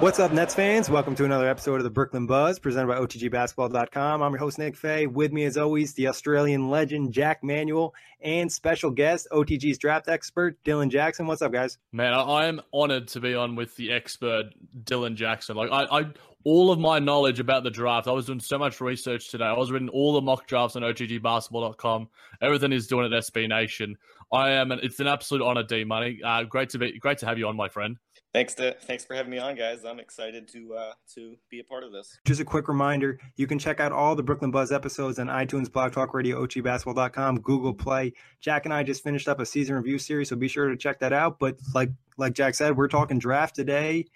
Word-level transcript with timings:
What's 0.00 0.18
up, 0.18 0.32
Nets 0.32 0.54
fans? 0.54 0.88
Welcome 0.88 1.14
to 1.16 1.26
another 1.26 1.46
episode 1.46 1.74
of 1.74 1.84
the 1.84 1.90
Brooklyn 1.90 2.26
Buzz 2.26 2.58
presented 2.58 2.86
by 2.86 2.98
OTGBasketball.com. 3.00 4.22
I'm 4.22 4.32
your 4.32 4.38
host, 4.38 4.58
Nick 4.58 4.74
Fay. 4.74 5.06
With 5.06 5.30
me, 5.30 5.44
as 5.44 5.58
always, 5.58 5.92
the 5.92 6.08
Australian 6.08 6.70
legend, 6.70 7.12
Jack 7.12 7.44
Manuel, 7.44 7.92
and 8.22 8.50
special 8.50 8.90
guest, 8.90 9.28
OTG's 9.30 9.76
draft 9.76 10.08
expert, 10.08 10.56
Dylan 10.64 10.88
Jackson. 10.88 11.26
What's 11.26 11.42
up, 11.42 11.52
guys? 11.52 11.76
Man, 11.92 12.14
I 12.14 12.46
am 12.46 12.62
honored 12.72 13.08
to 13.08 13.20
be 13.20 13.34
on 13.34 13.56
with 13.56 13.76
the 13.76 13.92
expert, 13.92 14.54
Dylan 14.84 15.16
Jackson. 15.16 15.54
Like, 15.54 15.70
I, 15.70 15.84
I 15.84 16.06
all 16.44 16.70
of 16.70 16.78
my 16.78 16.98
knowledge 16.98 17.40
about 17.40 17.64
the 17.64 17.70
draft, 17.70 18.08
I 18.08 18.12
was 18.12 18.26
doing 18.26 18.40
so 18.40 18.58
much 18.58 18.80
research 18.80 19.28
today. 19.28 19.44
I 19.44 19.52
was 19.52 19.70
reading 19.70 19.88
all 19.88 20.12
the 20.14 20.20
mock 20.20 20.46
drafts 20.46 20.76
on 20.76 20.82
OTGBasketball.com. 20.82 22.08
Everything 22.40 22.72
is 22.72 22.86
doing 22.86 23.12
at 23.12 23.24
SB 23.24 23.48
Nation. 23.48 23.96
I 24.32 24.50
am, 24.50 24.70
an, 24.70 24.80
it's 24.82 25.00
an 25.00 25.08
absolute 25.08 25.44
honor, 25.44 25.62
D 25.62 25.84
Money. 25.84 26.20
Uh, 26.24 26.44
great 26.44 26.70
to 26.70 26.78
be, 26.78 26.98
great 26.98 27.18
to 27.18 27.26
have 27.26 27.38
you 27.38 27.48
on, 27.48 27.56
my 27.56 27.68
friend. 27.68 27.96
Thanks 28.32 28.54
to 28.54 28.76
thanks 28.82 29.04
for 29.04 29.14
having 29.14 29.32
me 29.32 29.38
on, 29.38 29.56
guys. 29.56 29.84
I'm 29.84 29.98
excited 29.98 30.46
to 30.52 30.74
uh, 30.74 30.92
to 31.14 31.34
be 31.50 31.58
a 31.58 31.64
part 31.64 31.82
of 31.82 31.90
this. 31.90 32.16
Just 32.24 32.40
a 32.40 32.44
quick 32.44 32.68
reminder: 32.68 33.18
you 33.34 33.48
can 33.48 33.58
check 33.58 33.80
out 33.80 33.90
all 33.90 34.14
the 34.14 34.22
Brooklyn 34.22 34.52
Buzz 34.52 34.70
episodes 34.70 35.18
on 35.18 35.26
iTunes, 35.26 35.70
Blog 35.70 35.92
Talk 35.92 36.14
Radio, 36.14 36.46
OTGBasketball.com, 36.46 37.40
Google 37.40 37.74
Play. 37.74 38.12
Jack 38.40 38.66
and 38.66 38.72
I 38.72 38.84
just 38.84 39.02
finished 39.02 39.26
up 39.26 39.40
a 39.40 39.46
season 39.46 39.74
review 39.74 39.98
series, 39.98 40.28
so 40.28 40.36
be 40.36 40.46
sure 40.46 40.68
to 40.68 40.76
check 40.76 41.00
that 41.00 41.12
out. 41.12 41.40
But 41.40 41.56
like 41.74 41.90
like 42.18 42.34
Jack 42.34 42.54
said, 42.54 42.76
we're 42.76 42.86
talking 42.86 43.18
draft 43.18 43.56
today. 43.56 44.06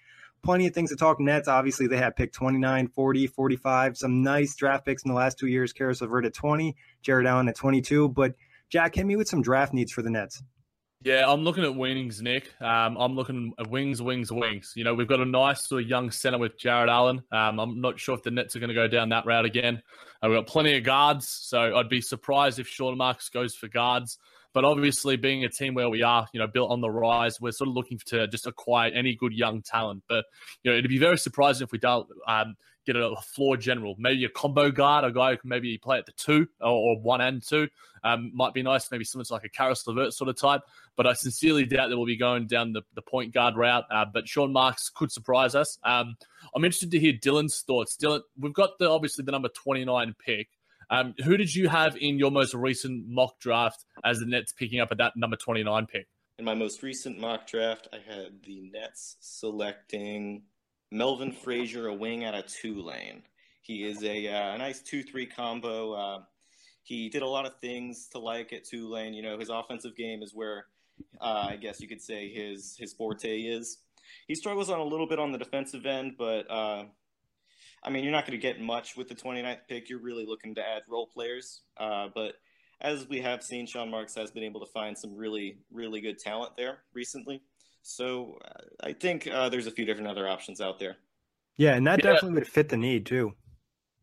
Plenty 0.45 0.67
of 0.67 0.75
things 0.75 0.91
to 0.91 0.95
talk 0.95 1.19
Nets. 1.19 1.47
Obviously, 1.47 1.87
they 1.87 1.97
had 1.97 2.15
pick 2.15 2.31
29, 2.31 2.87
40, 2.89 3.25
45. 3.25 3.97
Some 3.97 4.21
nice 4.21 4.55
draft 4.55 4.85
picks 4.85 5.01
in 5.01 5.09
the 5.09 5.15
last 5.15 5.39
two 5.39 5.47
years. 5.47 5.73
Caris 5.73 6.01
LeVert 6.01 6.23
at 6.23 6.35
20, 6.35 6.75
Jarrett 7.01 7.25
Allen 7.25 7.49
at 7.49 7.55
22. 7.55 8.09
But 8.09 8.35
Jack, 8.69 8.93
hit 8.93 9.07
me 9.07 9.15
with 9.15 9.27
some 9.27 9.41
draft 9.41 9.73
needs 9.73 9.91
for 9.91 10.03
the 10.03 10.09
Nets. 10.11 10.43
Yeah, 11.01 11.25
I'm 11.27 11.41
looking 11.41 11.63
at 11.63 11.75
wings, 11.75 12.21
Nick. 12.21 12.49
Um, 12.61 12.95
I'm 12.97 13.15
looking 13.15 13.53
at 13.59 13.71
wings, 13.71 14.03
wings, 14.03 14.31
wings. 14.31 14.73
You 14.75 14.83
know, 14.83 14.93
we've 14.93 15.07
got 15.07 15.19
a 15.19 15.25
nice 15.25 15.67
sort 15.67 15.81
of 15.81 15.89
young 15.89 16.11
center 16.11 16.37
with 16.37 16.59
Jarrett 16.59 16.89
Allen. 16.89 17.23
Um, 17.31 17.59
I'm 17.59 17.81
not 17.81 17.99
sure 17.99 18.13
if 18.13 18.21
the 18.21 18.29
Nets 18.29 18.55
are 18.55 18.59
going 18.59 18.69
to 18.69 18.75
go 18.75 18.87
down 18.87 19.09
that 19.09 19.25
route 19.25 19.45
again. 19.45 19.81
Uh, 20.23 20.29
we've 20.29 20.37
got 20.37 20.45
plenty 20.45 20.77
of 20.77 20.83
guards, 20.83 21.27
so 21.27 21.75
I'd 21.75 21.89
be 21.89 22.01
surprised 22.01 22.59
if 22.59 22.67
Sean 22.67 22.97
Marks 22.97 23.29
goes 23.29 23.55
for 23.55 23.67
guards. 23.67 24.19
But 24.55 24.63
obviously, 24.63 25.17
being 25.17 25.43
a 25.43 25.49
team 25.49 25.73
where 25.73 25.89
we 25.89 26.01
are, 26.01 26.29
you 26.31 26.39
know, 26.39 26.47
built 26.47 26.71
on 26.71 26.79
the 26.79 26.89
rise, 26.89 27.41
we're 27.41 27.51
sort 27.51 27.67
of 27.67 27.75
looking 27.75 27.99
to 28.05 28.25
just 28.29 28.47
acquire 28.47 28.89
any 28.89 29.13
good 29.13 29.33
young 29.33 29.61
talent. 29.61 30.03
But 30.07 30.23
you 30.63 30.71
know, 30.71 30.77
it'd 30.77 30.89
be 30.89 30.97
very 30.97 31.17
surprising 31.17 31.65
if 31.65 31.73
we 31.73 31.77
don't 31.77 32.07
um, 32.25 32.55
get 32.85 32.95
a 32.95 33.17
floor 33.17 33.57
general, 33.57 33.95
maybe 33.99 34.23
a 34.23 34.29
combo 34.29 34.71
guard, 34.71 35.03
a 35.03 35.11
guy 35.11 35.31
who 35.31 35.37
can 35.39 35.49
maybe 35.49 35.77
play 35.77 35.97
at 35.97 36.05
the 36.05 36.13
two 36.13 36.47
or, 36.61 36.69
or 36.69 37.01
one 37.01 37.19
and 37.19 37.43
two. 37.45 37.67
Um, 38.05 38.31
might 38.33 38.53
be 38.53 38.63
nice, 38.63 38.89
maybe 38.91 39.03
someone's 39.03 39.29
like 39.29 39.43
a 39.43 39.49
Caris 39.49 39.85
LeVert 39.87 40.13
sort 40.13 40.29
of 40.29 40.39
type. 40.39 40.61
But 40.95 41.05
I 41.05 41.13
sincerely 41.13 41.65
doubt 41.65 41.89
that 41.89 41.97
we'll 41.97 42.05
be 42.05 42.15
going 42.15 42.47
down 42.47 42.71
the, 42.71 42.83
the 42.93 43.01
point 43.01 43.33
guard 43.33 43.57
route. 43.57 43.83
Uh, 43.91 44.05
but 44.05 44.25
Sean 44.25 44.53
Marks 44.53 44.89
could 44.89 45.11
surprise 45.11 45.53
us. 45.53 45.77
Um, 45.83 46.15
I'm 46.55 46.63
interested 46.63 46.91
to 46.91 46.99
hear 46.99 47.11
Dylan's 47.11 47.59
thoughts. 47.59 47.97
Dylan, 48.01 48.21
we've 48.39 48.53
got 48.53 48.79
the 48.79 48.89
obviously 48.89 49.25
the 49.25 49.33
number 49.33 49.49
29 49.49 50.15
pick. 50.17 50.47
Um, 50.89 51.15
who 51.23 51.37
did 51.37 51.53
you 51.53 51.69
have 51.69 51.97
in 51.97 52.19
your 52.19 52.31
most 52.31 52.53
recent 52.53 53.07
mock 53.07 53.39
draft 53.39 53.85
as 54.03 54.19
the 54.19 54.25
Nets 54.25 54.53
picking 54.53 54.79
up 54.79 54.89
at 54.91 54.97
that 54.97 55.13
number 55.15 55.35
29 55.35 55.87
pick? 55.87 56.07
In 56.37 56.45
my 56.45 56.53
most 56.53 56.83
recent 56.83 57.19
mock 57.19 57.47
draft, 57.47 57.87
I 57.93 57.97
had 57.97 58.43
the 58.43 58.69
Nets 58.73 59.17
selecting 59.19 60.43
Melvin 60.91 61.31
Frazier, 61.31 61.87
a 61.87 61.93
wing 61.93 62.25
out 62.25 62.35
of 62.35 62.47
Tulane. 62.47 63.23
He 63.61 63.83
is 63.83 64.03
a, 64.03 64.27
uh, 64.27 64.55
a 64.55 64.57
nice 64.57 64.81
2 64.81 65.03
3 65.03 65.25
combo. 65.25 65.93
Uh, 65.93 66.19
he 66.83 67.09
did 67.09 67.23
a 67.23 67.27
lot 67.27 67.45
of 67.45 67.59
things 67.59 68.07
to 68.11 68.19
like 68.19 68.53
at 68.53 68.63
Tulane. 68.63 69.13
You 69.13 69.23
know, 69.23 69.39
his 69.39 69.49
offensive 69.49 69.95
game 69.95 70.21
is 70.21 70.33
where 70.35 70.65
uh, 71.19 71.47
I 71.49 71.55
guess 71.55 71.81
you 71.81 71.87
could 71.87 72.01
say 72.01 72.29
his 72.29 72.75
his 72.77 72.93
forte 72.93 73.41
is. 73.41 73.79
He 74.27 74.35
struggles 74.35 74.69
on 74.69 74.79
a 74.79 74.83
little 74.83 75.07
bit 75.07 75.19
on 75.19 75.31
the 75.31 75.37
defensive 75.37 75.85
end, 75.85 76.13
but 76.17 76.49
uh, 76.49 76.85
I 77.85 77.91
mean, 77.91 78.03
you're 78.03 78.11
not 78.11 78.25
going 78.25 78.37
to 78.37 78.41
get 78.41 78.59
much 78.59 78.97
with 78.97 79.07
the 79.07 79.15
29th 79.15 79.59
pick. 79.69 79.89
You're 79.89 80.01
really 80.01 80.25
looking 80.25 80.55
to 80.55 80.61
add 80.61 80.81
role 80.89 81.07
players. 81.07 81.61
Uh, 81.77 82.07
but 82.13 82.33
as 82.81 83.07
we 83.07 83.21
have 83.21 83.43
seen, 83.43 83.67
Sean 83.67 83.89
Marks 83.89 84.15
has 84.15 84.31
been 84.31 84.43
able 84.43 84.59
to 84.59 84.65
find 84.65 84.97
some 84.97 85.15
really, 85.15 85.59
really 85.71 86.01
good 86.01 86.17
talent 86.17 86.57
there 86.57 86.79
recently. 86.93 87.41
So 87.83 88.39
uh, 88.43 88.87
I 88.87 88.93
think 88.93 89.27
uh, 89.27 89.49
there's 89.49 89.67
a 89.67 89.71
few 89.71 89.85
different 89.85 90.09
other 90.09 90.27
options 90.27 90.59
out 90.59 90.79
there. 90.79 90.97
Yeah, 91.57 91.75
and 91.75 91.85
that 91.85 92.03
yeah. 92.03 92.13
definitely 92.13 92.39
would 92.39 92.47
fit 92.47 92.69
the 92.69 92.77
need 92.77 93.05
too. 93.05 93.33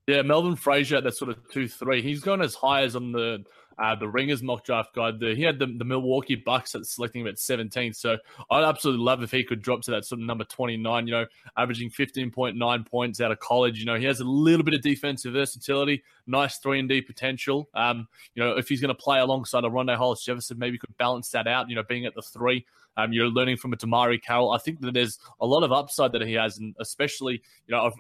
Yeah, 0.07 0.23
Melvin 0.23 0.57
Frazier, 0.57 1.01
that 1.01 1.17
sort 1.17 1.31
of 1.31 1.39
two 1.51 1.69
three. 1.69 2.03
He's 2.03 2.21
gone 2.21 2.41
as 2.41 2.55
high 2.55 2.83
as 2.83 2.97
on 2.97 3.13
the 3.13 3.45
uh, 3.79 3.95
the 3.95 4.09
Ringers 4.09 4.43
mock 4.43 4.65
draft 4.65 4.95
guide. 4.95 5.21
The, 5.21 5.35
he 5.35 5.43
had 5.43 5.59
the, 5.59 5.67
the 5.67 5.85
Milwaukee 5.85 6.35
Bucks 6.35 6.75
at 6.75 6.87
selecting 6.87 7.27
at 7.27 7.39
17. 7.39 7.93
So 7.95 8.17
I'd 8.51 8.65
absolutely 8.65 9.05
love 9.05 9.23
if 9.23 9.31
he 9.31 9.45
could 9.45 9.63
drop 9.63 9.83
to 9.83 9.91
that 9.93 10.05
sort 10.05 10.21
of 10.21 10.27
number 10.27 10.45
29, 10.45 11.07
you 11.07 11.13
know, 11.13 11.27
averaging 11.57 11.91
15.9 11.91 12.87
points 12.87 13.21
out 13.21 13.33
of 13.33 13.39
college. 13.39 13.79
You 13.79 13.87
know, 13.87 13.97
he 13.97 14.05
has 14.05 14.21
a 14.21 14.25
little 14.25 14.65
bit 14.65 14.75
of 14.75 14.83
defensive 14.83 15.33
versatility, 15.33 16.03
nice 16.27 16.59
3 16.59 16.81
and 16.81 16.89
D 16.89 17.01
potential. 17.01 17.69
Um, 17.75 18.09
you 18.35 18.43
know, 18.43 18.57
if 18.57 18.69
he's 18.69 18.81
going 18.81 18.95
to 18.95 18.95
play 18.95 19.21
alongside 19.21 19.65
a 19.65 19.69
Rondae 19.69 19.97
Hollis 19.97 20.25
Jefferson, 20.25 20.59
maybe 20.59 20.79
could 20.79 20.97
balance 20.97 21.31
that 21.31 21.47
out, 21.47 21.69
you 21.69 21.77
know, 21.77 21.83
being 21.83 22.07
at 22.07 22.15
the 22.15 22.23
three. 22.23 22.67
Um, 22.97 23.13
you're 23.13 23.29
learning 23.29 23.57
from 23.57 23.73
a 23.73 23.77
DeMarre 23.77 24.23
Carroll. 24.23 24.53
I 24.53 24.59
think 24.59 24.81
that 24.81 24.93
there's 24.93 25.19
a 25.41 25.47
lot 25.47 25.63
of 25.63 25.73
upside 25.73 26.13
that 26.13 26.23
he 26.23 26.35
has, 26.35 26.59
and 26.59 26.75
especially, 26.79 27.43
you 27.67 27.75
know, 27.75 27.91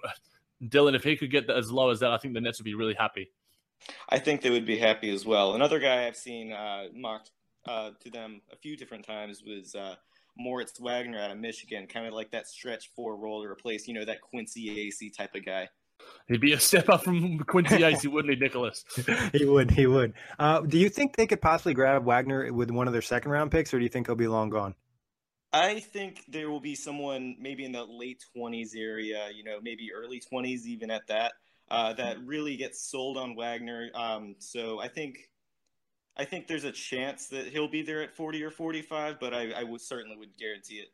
Dylan, 0.69 0.95
if 0.95 1.03
he 1.03 1.17
could 1.17 1.31
get 1.31 1.51
as 1.51 1.71
low 1.73 1.91
as 1.91 2.01
that, 2.01 2.13
I 2.13 2.19
think 2.19 2.35
the 2.35 2.41
Nets 2.41 2.59
would 2.59 2.65
be 2.65 2.75
really 2.75 2.95
happy. 2.95 3.31
I 4.09 4.19
think 4.19 4.43
they 4.43 4.51
would 4.51 4.67
be 4.67 4.79
happy 4.79 5.11
as 5.11 5.25
well. 5.25 5.55
Another 5.55 5.79
guy 5.79 6.07
I've 6.07 6.17
seen 6.17 6.53
uh, 6.53 6.85
mocked 6.95 7.31
uh, 7.67 7.91
to 8.01 8.11
them 8.11 8.41
a 8.53 8.57
few 8.57 8.77
different 8.77 9.05
times 9.05 9.43
was 9.45 9.75
uh, 9.75 9.97
Moritz 10.37 10.79
Wagner 10.79 11.19
out 11.19 11.31
of 11.31 11.39
Michigan, 11.39 11.87
kind 11.87 12.07
of 12.07 12.13
like 12.13 12.31
that 12.33 12.47
stretch 12.47 12.91
four 12.95 13.17
role 13.17 13.43
to 13.43 13.49
replace, 13.49 13.87
you 13.87 13.95
know, 13.95 14.05
that 14.05 14.21
Quincy 14.21 14.91
Acy 14.91 15.15
type 15.15 15.35
of 15.35 15.45
guy. 15.45 15.69
He'd 16.29 16.41
be 16.41 16.53
a 16.53 16.61
step 16.61 16.89
up 16.89 17.05
from 17.05 17.39
Quincy 17.47 17.79
Acy, 17.79 18.11
wouldn't 18.11 18.35
he, 18.35 18.41
Nicholas? 18.41 18.85
he 19.33 19.45
would. 19.45 19.71
He 19.71 19.87
would. 19.87 20.15
Uh, 20.39 20.61
do 20.61 20.79
you 20.79 20.89
think 20.89 21.17
they 21.17 21.27
could 21.27 21.41
possibly 21.41 21.75
grab 21.75 22.05
Wagner 22.05 22.53
with 22.53 22.71
one 22.71 22.87
of 22.87 22.93
their 22.93 23.03
second 23.03 23.31
round 23.31 23.51
picks, 23.51 23.73
or 23.73 23.79
do 23.79 23.85
you 23.85 23.89
think 23.89 24.07
he'll 24.07 24.17
be 24.17 24.27
long 24.27 24.51
gone? 24.51 24.75
I 25.53 25.81
think 25.81 26.25
there 26.29 26.51
will 26.51 26.61
be 26.61 26.75
someone 26.75 27.37
maybe 27.39 27.65
in 27.65 27.73
the 27.73 27.85
late 27.85 28.25
20s 28.35 28.75
area, 28.75 29.29
you 29.35 29.45
know, 29.45 29.59
maybe 29.63 29.91
early 29.95 30.21
20s, 30.21 30.65
even 30.65 30.91
at 30.91 31.07
that, 31.09 31.35
uh, 31.73 31.93
that 31.95 32.19
really 32.25 32.57
gets 32.57 32.89
sold 32.89 33.17
on 33.17 33.35
Wagner. 33.35 33.91
Um, 33.95 34.37
so 34.39 34.81
I 34.81 34.89
think. 34.89 35.17
I 36.15 36.27
think 36.27 36.47
there's 36.47 36.65
a 36.65 36.73
chance 36.73 37.29
that 37.29 37.47
he'll 37.47 37.71
be 37.71 37.81
there 37.81 38.03
at 38.03 38.15
40 38.15 38.43
or 38.43 38.51
45, 38.51 39.19
but 39.19 39.33
I, 39.33 39.53
I 39.53 39.63
would 39.63 39.81
certainly 39.81 40.15
would 40.19 40.37
guarantee 40.37 40.75
it. 40.75 40.89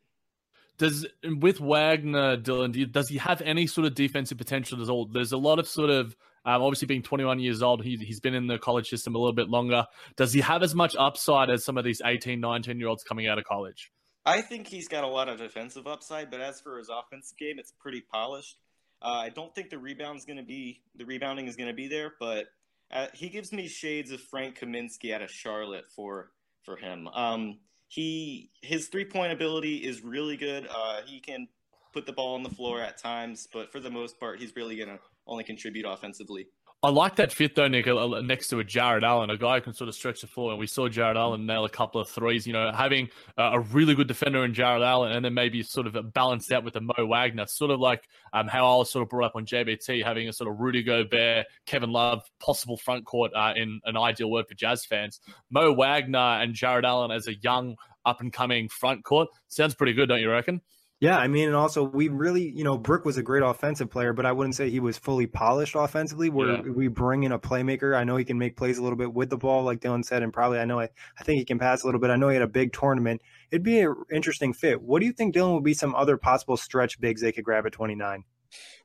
Does 0.78 1.08
with 1.24 1.58
Wagner, 1.58 2.36
Dylan, 2.36 2.70
do 2.70 2.78
you, 2.78 2.86
does 2.86 3.08
he 3.08 3.18
have 3.18 3.42
any 3.42 3.66
sort 3.66 3.88
of 3.88 3.96
defensive 3.96 4.38
potential 4.38 4.80
at 4.80 4.88
all? 4.88 5.06
There's 5.06 5.32
a 5.32 5.36
lot 5.36 5.58
of 5.58 5.66
sort 5.66 5.90
of 5.90 6.14
um, 6.44 6.62
obviously 6.62 6.86
being 6.86 7.02
21 7.02 7.40
years 7.40 7.62
old, 7.62 7.84
he, 7.84 7.96
he's 7.96 8.20
been 8.20 8.34
in 8.34 8.46
the 8.46 8.58
college 8.58 8.88
system 8.88 9.14
a 9.14 9.18
little 9.18 9.34
bit 9.34 9.48
longer. 9.48 9.84
Does 10.16 10.32
he 10.32 10.40
have 10.40 10.62
as 10.62 10.74
much 10.74 10.96
upside 10.98 11.50
as 11.50 11.64
some 11.64 11.76
of 11.76 11.84
these 11.84 12.00
18, 12.04 12.40
19 12.40 12.78
year 12.78 12.88
olds 12.88 13.02
coming 13.04 13.26
out 13.26 13.38
of 13.38 13.44
college? 13.44 13.90
I 14.24 14.40
think 14.40 14.66
he's 14.66 14.88
got 14.88 15.04
a 15.04 15.08
lot 15.08 15.28
of 15.28 15.38
defensive 15.38 15.86
upside, 15.86 16.30
but 16.30 16.40
as 16.40 16.60
for 16.60 16.78
his 16.78 16.88
offensive 16.88 17.36
game, 17.38 17.58
it's 17.58 17.72
pretty 17.78 18.00
polished. 18.00 18.56
Uh, 19.00 19.22
I 19.24 19.28
don't 19.28 19.54
think 19.54 19.70
the 19.70 19.78
rebound's 19.78 20.24
going 20.24 20.38
to 20.38 20.44
be 20.44 20.82
the 20.96 21.04
rebounding 21.04 21.46
is 21.46 21.56
going 21.56 21.68
to 21.68 21.74
be 21.74 21.88
there, 21.88 22.14
but 22.18 22.46
uh, 22.90 23.06
he 23.14 23.28
gives 23.28 23.52
me 23.52 23.68
shades 23.68 24.10
of 24.10 24.20
Frank 24.20 24.58
Kaminsky 24.58 25.12
out 25.14 25.22
of 25.22 25.30
Charlotte 25.30 25.84
for 25.94 26.30
for 26.64 26.76
him. 26.76 27.08
Um, 27.08 27.58
he 27.88 28.50
his 28.62 28.88
three 28.88 29.04
point 29.04 29.32
ability 29.32 29.76
is 29.76 30.02
really 30.02 30.36
good. 30.36 30.66
Uh, 30.68 31.00
he 31.06 31.20
can 31.20 31.48
put 31.92 32.06
the 32.06 32.12
ball 32.12 32.34
on 32.34 32.42
the 32.42 32.50
floor 32.50 32.80
at 32.80 32.98
times, 32.98 33.48
but 33.52 33.72
for 33.72 33.80
the 33.80 33.90
most 33.90 34.18
part, 34.20 34.40
he's 34.40 34.54
really 34.56 34.76
going 34.76 34.88
to 34.88 34.98
only 35.26 35.44
contribute 35.44 35.86
offensively. 35.86 36.46
I 36.80 36.90
like 36.90 37.16
that 37.16 37.32
fit 37.32 37.56
though, 37.56 37.66
Nick, 37.66 37.86
next 38.24 38.48
to 38.48 38.60
a 38.60 38.64
Jarrett 38.64 39.02
Allen, 39.02 39.30
a 39.30 39.36
guy 39.36 39.56
who 39.56 39.62
can 39.62 39.74
sort 39.74 39.88
of 39.88 39.96
stretch 39.96 40.20
the 40.20 40.28
floor. 40.28 40.52
And 40.52 40.60
we 40.60 40.68
saw 40.68 40.88
Jarrett 40.88 41.16
Allen 41.16 41.44
nail 41.44 41.64
a 41.64 41.68
couple 41.68 42.00
of 42.00 42.08
threes. 42.08 42.46
You 42.46 42.52
know, 42.52 42.70
having 42.72 43.08
a 43.36 43.58
really 43.58 43.96
good 43.96 44.06
defender 44.06 44.44
in 44.44 44.54
Jarrett 44.54 44.84
Allen, 44.84 45.10
and 45.10 45.24
then 45.24 45.34
maybe 45.34 45.60
sort 45.64 45.88
of 45.88 46.12
balanced 46.14 46.52
out 46.52 46.62
with 46.62 46.76
a 46.76 46.80
Mo 46.80 47.06
Wagner, 47.06 47.48
sort 47.48 47.72
of 47.72 47.80
like 47.80 48.08
um, 48.32 48.46
how 48.46 48.64
I 48.64 48.76
was 48.78 48.92
sort 48.92 49.02
of 49.02 49.08
brought 49.08 49.26
up 49.26 49.34
on 49.34 49.44
JBT, 49.44 50.04
having 50.04 50.28
a 50.28 50.32
sort 50.32 50.48
of 50.48 50.60
Rudy 50.60 50.84
Gobert, 50.84 51.46
Kevin 51.66 51.90
Love 51.90 52.22
possible 52.38 52.76
front 52.76 53.04
court 53.04 53.32
uh, 53.34 53.54
in 53.56 53.80
an 53.84 53.96
ideal 53.96 54.30
word 54.30 54.46
for 54.46 54.54
Jazz 54.54 54.84
fans. 54.84 55.20
Mo 55.50 55.72
Wagner 55.72 56.40
and 56.40 56.54
Jared 56.54 56.84
Allen 56.84 57.10
as 57.10 57.26
a 57.26 57.34
young 57.34 57.74
up 58.06 58.20
and 58.20 58.32
coming 58.32 58.68
front 58.68 59.02
court 59.02 59.28
sounds 59.48 59.74
pretty 59.74 59.94
good, 59.94 60.08
don't 60.08 60.20
you 60.20 60.30
reckon? 60.30 60.60
Yeah, 61.00 61.16
I 61.16 61.28
mean, 61.28 61.46
and 61.46 61.54
also 61.54 61.84
we 61.84 62.08
really, 62.08 62.50
you 62.50 62.64
know, 62.64 62.76
Brook 62.76 63.04
was 63.04 63.16
a 63.18 63.22
great 63.22 63.44
offensive 63.44 63.88
player, 63.88 64.12
but 64.12 64.26
I 64.26 64.32
wouldn't 64.32 64.56
say 64.56 64.68
he 64.68 64.80
was 64.80 64.98
fully 64.98 65.28
polished 65.28 65.76
offensively. 65.76 66.28
Where 66.28 66.56
yeah. 66.56 66.60
we 66.62 66.88
bring 66.88 67.22
in 67.22 67.30
a 67.30 67.38
playmaker, 67.38 67.96
I 67.96 68.02
know 68.02 68.16
he 68.16 68.24
can 68.24 68.36
make 68.36 68.56
plays 68.56 68.78
a 68.78 68.82
little 68.82 68.98
bit 68.98 69.14
with 69.14 69.30
the 69.30 69.36
ball, 69.36 69.62
like 69.62 69.78
Dylan 69.80 70.04
said, 70.04 70.24
and 70.24 70.32
probably 70.32 70.58
I 70.58 70.64
know 70.64 70.80
I, 70.80 70.88
I 71.16 71.22
think 71.22 71.38
he 71.38 71.44
can 71.44 71.58
pass 71.60 71.84
a 71.84 71.86
little 71.86 72.00
bit. 72.00 72.10
I 72.10 72.16
know 72.16 72.28
he 72.30 72.34
had 72.34 72.42
a 72.42 72.48
big 72.48 72.72
tournament. 72.72 73.22
It'd 73.52 73.62
be 73.62 73.80
an 73.80 73.94
interesting 74.12 74.52
fit. 74.52 74.82
What 74.82 74.98
do 74.98 75.06
you 75.06 75.12
think, 75.12 75.36
Dylan, 75.36 75.54
would 75.54 75.62
be 75.62 75.74
some 75.74 75.94
other 75.94 76.16
possible 76.16 76.56
stretch 76.56 77.00
bigs 77.00 77.20
they 77.20 77.30
could 77.30 77.44
grab 77.44 77.64
at 77.64 77.72
twenty 77.72 77.94
nine? 77.94 78.24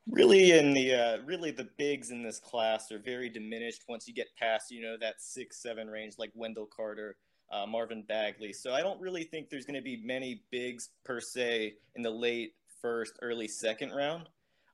Really, 0.07 0.51
in 0.51 0.74
the 0.74 0.94
uh, 0.94 1.18
really 1.25 1.50
the 1.50 1.69
bigs 1.80 2.12
in 2.12 2.21
this 2.21 2.39
class 2.39 2.92
are 2.92 3.00
very 3.00 3.30
diminished 3.30 3.86
once 3.89 4.07
you 4.07 4.13
get 4.13 4.27
past 4.38 4.69
you 4.69 4.83
know 4.83 4.98
that 5.01 5.16
six 5.18 5.63
seven 5.63 5.88
range, 5.88 6.16
like 6.19 6.31
Wendell 6.36 6.68
Carter 6.68 7.16
uh, 7.54 7.66
Marvin 7.66 8.04
Bagley. 8.08 8.52
So 8.52 8.74
I 8.74 8.82
don't 8.82 9.00
really 9.00 9.24
think 9.24 9.50
there's 9.50 9.66
going 9.66 9.76
to 9.76 9.82
be 9.82 10.02
many 10.04 10.44
bigs 10.52 10.90
per 11.06 11.20
se 11.22 11.76
in 11.96 12.02
the 12.02 12.10
late 12.10 12.56
first, 12.82 13.14
early 13.22 13.48
second 13.48 13.92
round, 13.92 14.28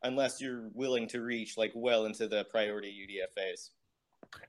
unless 0.04 0.42
you're 0.42 0.70
willing 0.74 1.08
to 1.10 1.22
reach 1.22 1.58
like 1.58 1.72
well 1.76 2.06
into 2.06 2.28
the 2.28 2.46
priority 2.46 2.92
UDFA's. 2.92 3.72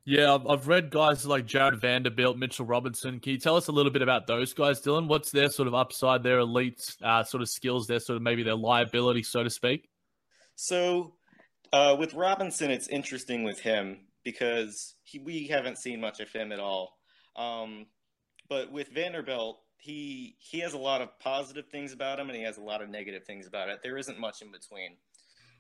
Yeah, 0.05 0.39
I've 0.49 0.69
read 0.69 0.91
guys 0.91 1.25
like 1.25 1.47
Jarred 1.47 1.81
Vanderbilt, 1.81 2.37
Mitchell 2.37 2.67
Robinson. 2.67 3.19
Can 3.19 3.33
you 3.33 3.39
tell 3.39 3.57
us 3.57 3.69
a 3.69 3.73
little 3.73 3.93
bit 3.93 4.03
about 4.03 4.27
those 4.27 4.53
guys, 4.53 4.81
Dylan? 4.81 5.09
What's 5.09 5.31
their 5.31 5.49
sort 5.49 5.69
of 5.69 5.75
upside, 5.75 6.23
their 6.23 6.41
elite 6.41 6.97
uh, 7.03 7.25
sort 7.25 7.43
of 7.43 7.49
skills, 7.49 7.87
their 7.87 8.01
sort 8.01 8.17
of 8.17 8.23
maybe 8.23 8.43
their 8.43 8.57
liability, 8.57 9.23
so 9.23 9.43
to 9.43 9.51
speak? 9.51 9.89
So, 10.55 11.15
uh, 11.73 11.97
with 11.99 12.13
Robinson, 12.15 12.71
it's 12.71 12.89
interesting 12.89 13.43
with 13.43 13.61
him 13.61 14.01
because 14.23 14.97
he, 15.03 15.19
we 15.19 15.47
haven't 15.47 15.79
seen 15.79 16.01
much 16.01 16.21
of 16.21 16.31
him 16.31 16.53
at 16.53 16.61
all. 16.61 16.99
Um, 17.37 17.87
but 18.51 18.71
with 18.71 18.89
Vanderbilt, 18.89 19.61
he 19.79 20.37
he 20.39 20.59
has 20.61 20.75
a 20.75 20.79
lot 20.79 21.01
of 21.01 21.19
positive 21.21 21.69
things 21.69 21.95
about 21.95 22.19
him 22.19 22.29
and 22.29 22.37
he 22.37 22.45
has 22.45 22.59
a 22.59 22.63
lot 22.63 22.83
of 22.83 22.91
negative 22.91 23.25
things 23.25 23.47
about 23.47 23.71
it. 23.71 23.81
There 23.83 23.97
isn't 23.97 24.21
much 24.21 24.43
in 24.43 24.53
between. 24.53 24.97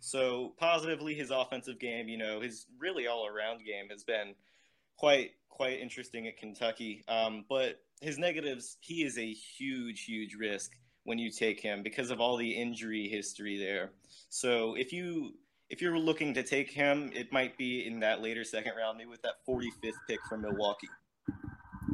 So 0.00 0.54
positively, 0.58 1.14
his 1.14 1.30
offensive 1.30 1.78
game, 1.78 2.08
you 2.08 2.18
know, 2.18 2.40
his 2.40 2.66
really 2.78 3.06
all 3.06 3.26
around 3.26 3.64
game 3.64 3.88
has 3.90 4.04
been 4.04 4.34
quite 4.98 5.30
quite 5.48 5.80
interesting 5.80 6.26
at 6.26 6.36
Kentucky. 6.36 7.04
Um, 7.08 7.44
but 7.48 7.80
his 8.00 8.18
negatives, 8.18 8.76
he 8.80 9.04
is 9.04 9.16
a 9.16 9.32
huge 9.32 10.04
huge 10.04 10.34
risk 10.34 10.72
when 11.04 11.18
you 11.18 11.30
take 11.30 11.60
him 11.60 11.82
because 11.82 12.10
of 12.10 12.20
all 12.20 12.36
the 12.36 12.50
injury 12.50 13.08
history 13.08 13.56
there. 13.56 13.92
So 14.28 14.74
if 14.74 14.92
you 14.92 15.34
if 15.70 15.80
you're 15.80 15.98
looking 15.98 16.34
to 16.34 16.42
take 16.42 16.70
him, 16.70 17.12
it 17.14 17.32
might 17.32 17.56
be 17.56 17.86
in 17.86 18.00
that 18.00 18.20
later 18.20 18.42
second 18.42 18.72
round, 18.76 18.98
maybe 18.98 19.10
with 19.10 19.22
that 19.22 19.46
45th 19.48 19.92
pick 20.08 20.18
from 20.28 20.42
Milwaukee. 20.42 20.88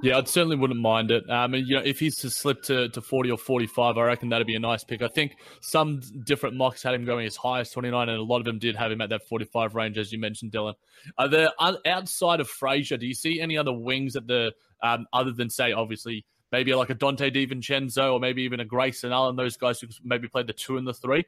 Yeah, 0.06 0.18
I 0.18 0.22
certainly 0.22 0.54
wouldn't 0.54 0.78
mind 0.78 1.10
it. 1.10 1.28
Um, 1.28 1.54
and, 1.54 1.66
you 1.66 1.74
know, 1.74 1.82
if 1.84 1.98
he's 1.98 2.14
to 2.18 2.30
slip 2.30 2.62
to, 2.62 2.88
to 2.90 3.00
40 3.00 3.32
or 3.32 3.36
45, 3.36 3.98
I 3.98 4.02
reckon 4.04 4.28
that'd 4.28 4.46
be 4.46 4.54
a 4.54 4.60
nice 4.60 4.84
pick. 4.84 5.02
I 5.02 5.08
think 5.08 5.34
some 5.60 6.00
different 6.24 6.54
mocks 6.54 6.80
had 6.80 6.94
him 6.94 7.04
going 7.04 7.26
as 7.26 7.34
high 7.34 7.58
as 7.58 7.72
29, 7.72 8.08
and 8.08 8.16
a 8.16 8.22
lot 8.22 8.38
of 8.38 8.44
them 8.44 8.60
did 8.60 8.76
have 8.76 8.92
him 8.92 9.00
at 9.00 9.08
that 9.08 9.26
45 9.26 9.74
range, 9.74 9.98
as 9.98 10.12
you 10.12 10.20
mentioned, 10.20 10.52
Dylan. 10.52 10.74
Are 11.18 11.26
there 11.26 11.48
outside 11.84 12.38
of 12.38 12.48
Frazier? 12.48 12.96
Do 12.96 13.04
you 13.04 13.14
see 13.14 13.40
any 13.40 13.58
other 13.58 13.72
wings 13.72 14.14
at 14.14 14.28
the 14.28 14.52
um, 14.80 15.06
other 15.12 15.32
than 15.32 15.50
say 15.50 15.72
obviously 15.72 16.24
maybe 16.52 16.72
like 16.72 16.90
a 16.90 16.94
Donte 16.94 17.34
DiVincenzo 17.34 18.12
or 18.12 18.20
maybe 18.20 18.44
even 18.44 18.60
a 18.60 18.64
Grayson 18.64 19.10
Allen? 19.10 19.34
Those 19.34 19.56
guys 19.56 19.80
who 19.80 19.88
maybe 20.04 20.28
played 20.28 20.46
the 20.46 20.52
two 20.52 20.76
and 20.76 20.86
the 20.86 20.94
three. 20.94 21.24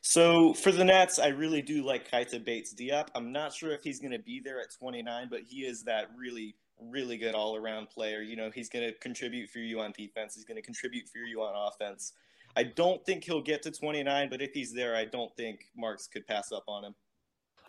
So 0.00 0.54
for 0.54 0.72
the 0.72 0.86
Nets, 0.86 1.18
I 1.18 1.28
really 1.28 1.60
do 1.60 1.84
like 1.84 2.10
Keita 2.10 2.42
Bates 2.42 2.72
Diop. 2.72 3.08
I'm 3.14 3.30
not 3.30 3.52
sure 3.52 3.72
if 3.72 3.82
he's 3.82 4.00
going 4.00 4.12
to 4.12 4.18
be 4.18 4.40
there 4.42 4.58
at 4.58 4.72
29, 4.72 5.28
but 5.30 5.40
he 5.42 5.66
is 5.66 5.82
that 5.82 6.08
really 6.18 6.56
really 6.88 7.16
good 7.16 7.34
all 7.34 7.56
around 7.56 7.90
player. 7.90 8.22
You 8.22 8.36
know, 8.36 8.50
he's 8.50 8.68
going 8.68 8.86
to 8.86 8.94
contribute 8.98 9.50
for 9.50 9.58
you 9.58 9.80
on 9.80 9.92
defense. 9.92 10.34
He's 10.34 10.44
going 10.44 10.56
to 10.56 10.62
contribute 10.62 11.08
for 11.08 11.18
you 11.18 11.42
on 11.42 11.54
offense. 11.54 12.12
I 12.56 12.64
don't 12.64 13.04
think 13.04 13.24
he'll 13.24 13.42
get 13.42 13.62
to 13.62 13.70
29, 13.70 14.28
but 14.28 14.42
if 14.42 14.52
he's 14.52 14.72
there, 14.72 14.96
I 14.96 15.04
don't 15.04 15.34
think 15.36 15.66
Marks 15.76 16.06
could 16.06 16.26
pass 16.26 16.52
up 16.52 16.64
on 16.66 16.84
him. 16.84 16.94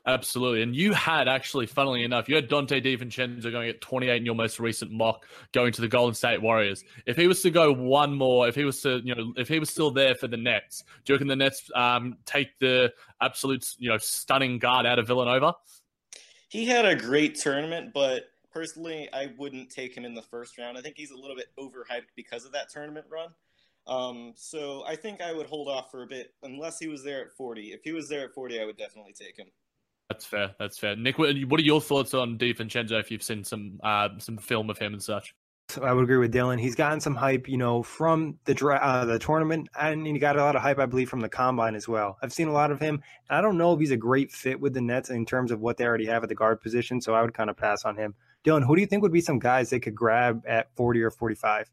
Absolutely. 0.07 0.63
And 0.63 0.75
you 0.75 0.93
had 0.93 1.27
actually, 1.27 1.67
funnily 1.67 2.03
enough, 2.03 2.27
you 2.27 2.35
had 2.35 2.49
Donte 2.49 2.83
DiVincenzo 2.83 3.51
going 3.51 3.69
at 3.69 3.81
28 3.81 4.15
in 4.15 4.25
your 4.25 4.33
most 4.33 4.59
recent 4.59 4.91
mock, 4.91 5.27
going 5.51 5.71
to 5.73 5.81
the 5.81 5.87
Golden 5.87 6.15
State 6.15 6.41
Warriors. 6.41 6.83
If 7.05 7.15
he 7.17 7.27
was 7.27 7.43
to 7.43 7.51
go 7.51 7.71
one 7.71 8.15
more, 8.15 8.47
if 8.47 8.55
he 8.55 8.63
was 8.63 8.81
to, 8.81 8.99
you 9.03 9.13
know, 9.13 9.31
if 9.37 9.47
he 9.47 9.59
was 9.59 9.69
still 9.69 9.91
there 9.91 10.15
for 10.15 10.27
the 10.27 10.37
Nets, 10.37 10.83
do 11.05 11.13
you 11.13 11.15
reckon 11.15 11.27
the 11.27 11.35
Nets 11.35 11.69
um, 11.75 12.17
take 12.25 12.57
the 12.59 12.91
absolute, 13.21 13.75
you 13.77 13.89
know, 13.89 13.99
stunning 13.99 14.57
guard 14.57 14.87
out 14.87 14.97
of 14.97 15.05
Villanova? 15.05 15.53
He 16.49 16.65
had 16.65 16.85
a 16.85 16.95
great 16.95 17.35
tournament, 17.35 17.93
but 17.93 18.30
personally, 18.51 19.09
I 19.13 19.33
wouldn't 19.37 19.69
take 19.69 19.95
him 19.95 20.05
in 20.05 20.13
the 20.13 20.21
first 20.21 20.57
round. 20.57 20.77
I 20.77 20.81
think 20.81 20.95
he's 20.97 21.11
a 21.11 21.17
little 21.17 21.35
bit 21.35 21.47
overhyped 21.59 22.09
because 22.15 22.45
of 22.45 22.51
that 22.53 22.69
tournament 22.69 23.05
run. 23.09 23.29
Um, 23.87 24.33
so 24.35 24.83
I 24.87 24.95
think 24.95 25.21
I 25.21 25.33
would 25.33 25.47
hold 25.47 25.67
off 25.67 25.89
for 25.91 26.03
a 26.03 26.07
bit 26.07 26.33
unless 26.43 26.79
he 26.79 26.87
was 26.87 27.03
there 27.03 27.21
at 27.21 27.31
40. 27.31 27.71
If 27.73 27.81
he 27.83 27.91
was 27.91 28.07
there 28.07 28.25
at 28.25 28.33
40, 28.33 28.61
I 28.61 28.65
would 28.65 28.77
definitely 28.77 29.13
take 29.13 29.37
him. 29.37 29.47
That's 30.09 30.25
fair. 30.25 30.53
That's 30.59 30.77
fair. 30.77 30.95
Nick, 30.95 31.17
what 31.17 31.29
are 31.29 31.63
your 31.63 31.81
thoughts 31.81 32.13
on 32.13 32.37
DiVincenzo 32.37 32.99
if 32.99 33.09
you've 33.09 33.23
seen 33.23 33.45
some 33.45 33.79
uh, 33.81 34.09
some 34.17 34.37
film 34.37 34.69
of 34.69 34.77
him 34.77 34.91
and 34.91 35.01
such? 35.01 35.33
I 35.81 35.93
would 35.93 36.03
agree 36.03 36.17
with 36.17 36.33
Dylan. 36.33 36.59
He's 36.59 36.75
gotten 36.75 36.99
some 36.99 37.15
hype, 37.15 37.47
you 37.47 37.57
know, 37.57 37.81
from 37.81 38.37
the 38.43 38.53
uh, 38.67 39.05
the 39.05 39.19
tournament, 39.19 39.69
and 39.79 40.05
he 40.05 40.19
got 40.19 40.35
a 40.35 40.41
lot 40.41 40.57
of 40.57 40.61
hype, 40.61 40.79
I 40.79 40.85
believe, 40.85 41.09
from 41.09 41.21
the 41.21 41.29
combine 41.29 41.75
as 41.75 41.87
well. 41.87 42.17
I've 42.21 42.33
seen 42.33 42.49
a 42.49 42.51
lot 42.51 42.71
of 42.71 42.79
him. 42.81 43.01
I 43.29 43.39
don't 43.39 43.57
know 43.57 43.73
if 43.73 43.79
he's 43.79 43.91
a 43.91 43.97
great 43.97 44.31
fit 44.31 44.59
with 44.59 44.73
the 44.73 44.81
Nets 44.81 45.09
in 45.09 45.25
terms 45.25 45.51
of 45.51 45.61
what 45.61 45.77
they 45.77 45.85
already 45.85 46.07
have 46.07 46.23
at 46.23 46.29
the 46.29 46.35
guard 46.35 46.59
position, 46.59 46.99
so 46.99 47.13
I 47.13 47.21
would 47.21 47.33
kind 47.33 47.49
of 47.49 47.55
pass 47.55 47.85
on 47.85 47.95
him. 47.95 48.15
Dylan, 48.45 48.65
who 48.65 48.75
do 48.75 48.81
you 48.81 48.87
think 48.87 49.03
would 49.03 49.11
be 49.11 49.21
some 49.21 49.39
guys 49.39 49.69
they 49.69 49.79
could 49.79 49.95
grab 49.95 50.43
at 50.47 50.75
40 50.75 51.01
or 51.01 51.11
45? 51.11 51.69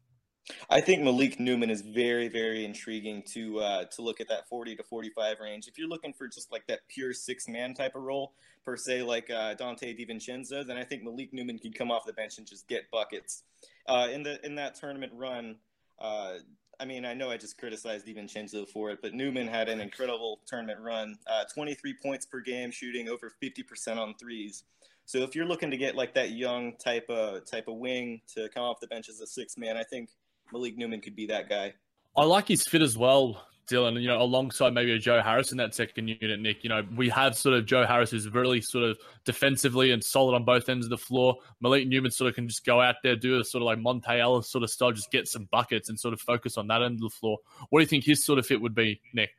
I 0.69 0.81
think 0.81 1.03
Malik 1.03 1.39
Newman 1.39 1.69
is 1.69 1.81
very, 1.81 2.27
very 2.27 2.65
intriguing 2.65 3.23
to 3.33 3.59
uh, 3.59 3.85
to 3.85 4.01
look 4.01 4.19
at 4.19 4.27
that 4.29 4.47
40 4.47 4.75
to 4.77 4.83
45 4.83 5.39
range. 5.39 5.67
If 5.67 5.77
you're 5.77 5.87
looking 5.87 6.13
for 6.13 6.27
just 6.27 6.51
like 6.51 6.65
that 6.67 6.79
pure 6.87 7.13
six 7.13 7.47
man 7.47 7.73
type 7.73 7.95
of 7.95 8.01
role, 8.01 8.33
per 8.65 8.75
se, 8.75 9.03
like 9.03 9.29
uh, 9.29 9.55
Donte 9.55 9.97
DiVincenzo, 9.97 10.65
then 10.65 10.77
I 10.77 10.83
think 10.83 11.03
Malik 11.03 11.33
Newman 11.33 11.59
could 11.59 11.75
come 11.75 11.91
off 11.91 12.05
the 12.05 12.13
bench 12.13 12.37
and 12.37 12.47
just 12.47 12.67
get 12.67 12.89
buckets. 12.91 13.43
Uh, 13.87 14.07
in 14.11 14.23
the 14.23 14.43
in 14.45 14.55
that 14.55 14.75
tournament 14.75 15.11
run, 15.15 15.55
uh, 15.99 16.35
I 16.79 16.85
mean, 16.85 17.05
I 17.05 17.13
know 17.13 17.29
I 17.29 17.37
just 17.37 17.57
criticized 17.57 18.07
DiVincenzo 18.07 18.67
for 18.67 18.91
it, 18.91 18.99
but 19.01 19.13
Newman 19.13 19.47
had 19.47 19.69
an 19.69 19.81
incredible 19.81 20.39
tournament 20.45 20.79
run. 20.79 21.17
Uh, 21.27 21.43
23 21.53 21.95
points 22.01 22.25
per 22.25 22.39
game, 22.39 22.71
shooting 22.71 23.09
over 23.09 23.31
50% 23.43 23.97
on 23.97 24.15
threes. 24.15 24.63
So 25.09 25.17
if 25.23 25.33
you're 25.33 25.47
looking 25.47 25.71
to 25.71 25.77
get 25.77 25.95
like 25.95 26.13
that 26.13 26.33
young 26.33 26.73
type 26.77 27.09
of 27.09 27.43
type 27.43 27.67
of 27.67 27.77
wing 27.77 28.21
to 28.35 28.47
come 28.49 28.61
off 28.61 28.79
the 28.79 28.85
bench 28.85 29.09
as 29.09 29.19
a 29.21 29.25
six 29.25 29.57
man, 29.57 29.75
I 29.75 29.81
think 29.81 30.11
Malik 30.53 30.77
Newman 30.77 31.01
could 31.01 31.15
be 31.15 31.25
that 31.25 31.49
guy. 31.49 31.73
I 32.15 32.25
like 32.25 32.47
his 32.47 32.67
fit 32.67 32.83
as 32.83 32.95
well. 32.95 33.43
Dylan, 33.67 33.99
you 33.99 34.07
know, 34.07 34.21
alongside 34.21 34.71
maybe 34.75 34.91
a 34.91 34.99
Joe 34.99 35.19
Harris 35.21 35.51
in 35.51 35.57
that 35.57 35.73
second 35.73 36.09
unit, 36.09 36.39
Nick, 36.39 36.63
you 36.63 36.69
know, 36.69 36.83
we 36.95 37.09
have 37.09 37.35
sort 37.35 37.55
of 37.55 37.65
Joe 37.65 37.87
Harris 37.87 38.11
who's 38.11 38.29
really 38.29 38.61
sort 38.61 38.83
of 38.83 38.99
defensively 39.25 39.91
and 39.91 40.03
solid 40.03 40.35
on 40.35 40.43
both 40.43 40.69
ends 40.69 40.85
of 40.85 40.91
the 40.91 40.97
floor. 40.97 41.35
Malik 41.59 41.87
Newman 41.87 42.11
sort 42.11 42.29
of 42.29 42.35
can 42.35 42.47
just 42.47 42.63
go 42.63 42.79
out 42.79 42.95
there, 43.01 43.15
do 43.15 43.39
a 43.39 43.43
sort 43.43 43.63
of 43.63 43.65
like 43.65 43.79
Monta 43.79 44.19
Ellis 44.19 44.51
sort 44.51 44.63
of 44.63 44.69
style, 44.69 44.91
just 44.91 45.11
get 45.11 45.27
some 45.27 45.47
buckets 45.51 45.89
and 45.89 45.99
sort 45.99 46.13
of 46.13 46.21
focus 46.21 46.55
on 46.55 46.67
that 46.67 46.83
end 46.83 46.95
of 46.95 47.01
the 47.01 47.09
floor. 47.09 47.37
What 47.69 47.79
do 47.79 47.81
you 47.81 47.87
think 47.87 48.05
his 48.05 48.23
sort 48.23 48.37
of 48.37 48.45
fit 48.45 48.61
would 48.61 48.75
be, 48.75 49.01
Nick? 49.15 49.31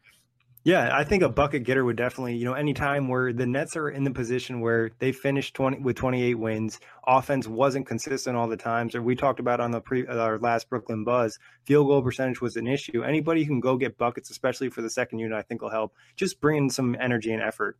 Yeah, 0.63 0.95
I 0.95 1.05
think 1.05 1.23
a 1.23 1.29
bucket 1.31 1.65
getter 1.65 1.87
would 1.87 1.97
definitely, 1.97 2.37
you 2.37 2.45
know, 2.45 2.53
any 2.53 2.75
time 2.75 3.09
where 3.09 3.33
the 3.33 3.47
Nets 3.47 3.77
are 3.77 3.89
in 3.89 4.05
the 4.05 4.11
position 4.11 4.61
where 4.61 4.91
they 4.99 5.11
finished 5.11 5.55
20 5.55 5.79
with 5.79 5.97
28 5.97 6.35
wins, 6.35 6.79
offense 7.07 7.49
wasn't 7.49 7.87
consistent 7.87 8.37
all 8.37 8.47
the 8.47 8.59
times, 8.59 8.95
or 8.95 9.01
we 9.01 9.17
talked 9.17 9.41
about 9.41 9.61
on 9.61 9.71
the 9.71 9.81
pre 9.81 10.07
uh, 10.07 10.19
our 10.19 10.39
last 10.39 10.69
Brooklyn 10.69 11.03
Buzz, 11.03 11.39
field 11.65 11.87
goal 11.87 12.03
percentage 12.03 12.43
was 12.43 12.57
an 12.57 12.67
issue. 12.67 13.03
Anybody 13.03 13.45
who 13.45 13.53
can 13.53 13.61
go 13.61 13.79
get 13.79 13.97
buckets, 13.97 14.31
especially 14.31 14.69
for 14.69 14.83
the 14.83 14.91
second 14.91 15.21
unit, 15.21 15.39
I 15.39 15.41
think 15.41 15.63
will 15.63 15.71
help. 15.71 15.95
Just 16.15 16.43
bring 16.43 16.59
in 16.59 16.69
some 16.69 16.95
energy 17.01 17.33
and 17.33 17.43
effort. 17.43 17.79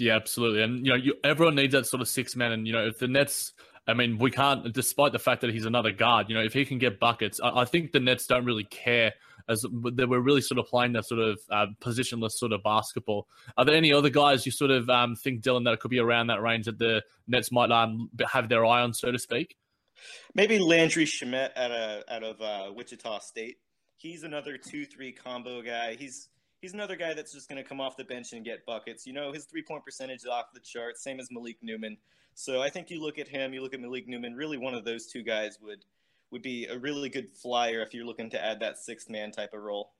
Yeah, 0.00 0.16
absolutely. 0.16 0.62
And 0.62 0.84
you 0.84 0.92
know, 0.92 0.96
you, 0.96 1.14
everyone 1.22 1.54
needs 1.54 1.72
that 1.74 1.86
sort 1.86 2.00
of 2.00 2.08
six 2.08 2.34
man. 2.34 2.50
And 2.50 2.66
you 2.66 2.72
know, 2.72 2.86
if 2.88 2.98
the 2.98 3.06
Nets, 3.06 3.52
I 3.86 3.94
mean, 3.94 4.18
we 4.18 4.32
can't, 4.32 4.72
despite 4.72 5.12
the 5.12 5.20
fact 5.20 5.42
that 5.42 5.50
he's 5.50 5.66
another 5.66 5.92
guard. 5.92 6.30
You 6.30 6.34
know, 6.34 6.42
if 6.42 6.52
he 6.52 6.64
can 6.64 6.78
get 6.78 6.98
buckets, 6.98 7.38
I, 7.40 7.60
I 7.60 7.64
think 7.64 7.92
the 7.92 8.00
Nets 8.00 8.26
don't 8.26 8.44
really 8.44 8.64
care 8.64 9.12
as 9.48 9.64
they 9.92 10.04
were 10.04 10.20
really 10.20 10.40
sort 10.40 10.58
of 10.58 10.66
playing 10.66 10.92
that 10.92 11.06
sort 11.06 11.20
of 11.20 11.40
uh, 11.50 11.66
positionless 11.80 12.32
sort 12.32 12.52
of 12.52 12.62
basketball. 12.62 13.26
Are 13.56 13.64
there 13.64 13.74
any 13.74 13.92
other 13.92 14.10
guys 14.10 14.46
you 14.46 14.52
sort 14.52 14.70
of 14.70 14.88
um, 14.88 15.16
think, 15.16 15.42
Dylan, 15.42 15.64
that 15.64 15.80
could 15.80 15.90
be 15.90 15.98
around 15.98 16.28
that 16.28 16.42
range 16.42 16.66
that 16.66 16.78
the 16.78 17.02
Nets 17.26 17.50
might 17.50 17.70
um, 17.70 18.10
have 18.30 18.48
their 18.48 18.64
eye 18.64 18.82
on, 18.82 18.94
so 18.94 19.10
to 19.10 19.18
speak? 19.18 19.56
Maybe 20.34 20.58
Landry 20.58 21.04
Shamet 21.04 21.50
out 21.56 21.70
of 21.70 22.04
out 22.08 22.22
of 22.22 22.40
uh, 22.40 22.72
Wichita 22.72 23.18
State. 23.20 23.58
He's 23.96 24.22
another 24.22 24.56
two-three 24.56 25.12
combo 25.12 25.60
guy. 25.60 25.94
He's 25.94 26.28
he's 26.62 26.72
another 26.72 26.96
guy 26.96 27.12
that's 27.12 27.32
just 27.32 27.48
going 27.48 27.62
to 27.62 27.68
come 27.68 27.80
off 27.80 27.96
the 27.96 28.04
bench 28.04 28.32
and 28.32 28.44
get 28.44 28.64
buckets. 28.64 29.06
You 29.06 29.12
know, 29.12 29.32
his 29.32 29.44
three-point 29.44 29.84
percentage 29.84 30.20
is 30.20 30.26
off 30.26 30.46
the 30.54 30.60
chart, 30.60 30.96
same 30.96 31.20
as 31.20 31.28
Malik 31.30 31.58
Newman. 31.62 31.98
So 32.34 32.62
I 32.62 32.70
think 32.70 32.88
you 32.88 33.02
look 33.02 33.18
at 33.18 33.28
him, 33.28 33.52
you 33.52 33.60
look 33.60 33.74
at 33.74 33.80
Malik 33.80 34.08
Newman. 34.08 34.34
Really, 34.34 34.56
one 34.56 34.74
of 34.74 34.84
those 34.84 35.06
two 35.06 35.22
guys 35.22 35.58
would 35.60 35.84
would 36.30 36.42
be 36.42 36.66
a 36.66 36.78
really 36.78 37.08
good 37.08 37.30
flyer 37.30 37.82
if 37.82 37.94
you're 37.94 38.04
looking 38.04 38.30
to 38.30 38.44
add 38.44 38.60
that 38.60 38.78
sixth 38.78 39.10
man 39.10 39.32
type 39.32 39.52
of 39.52 39.62
role. 39.62 39.92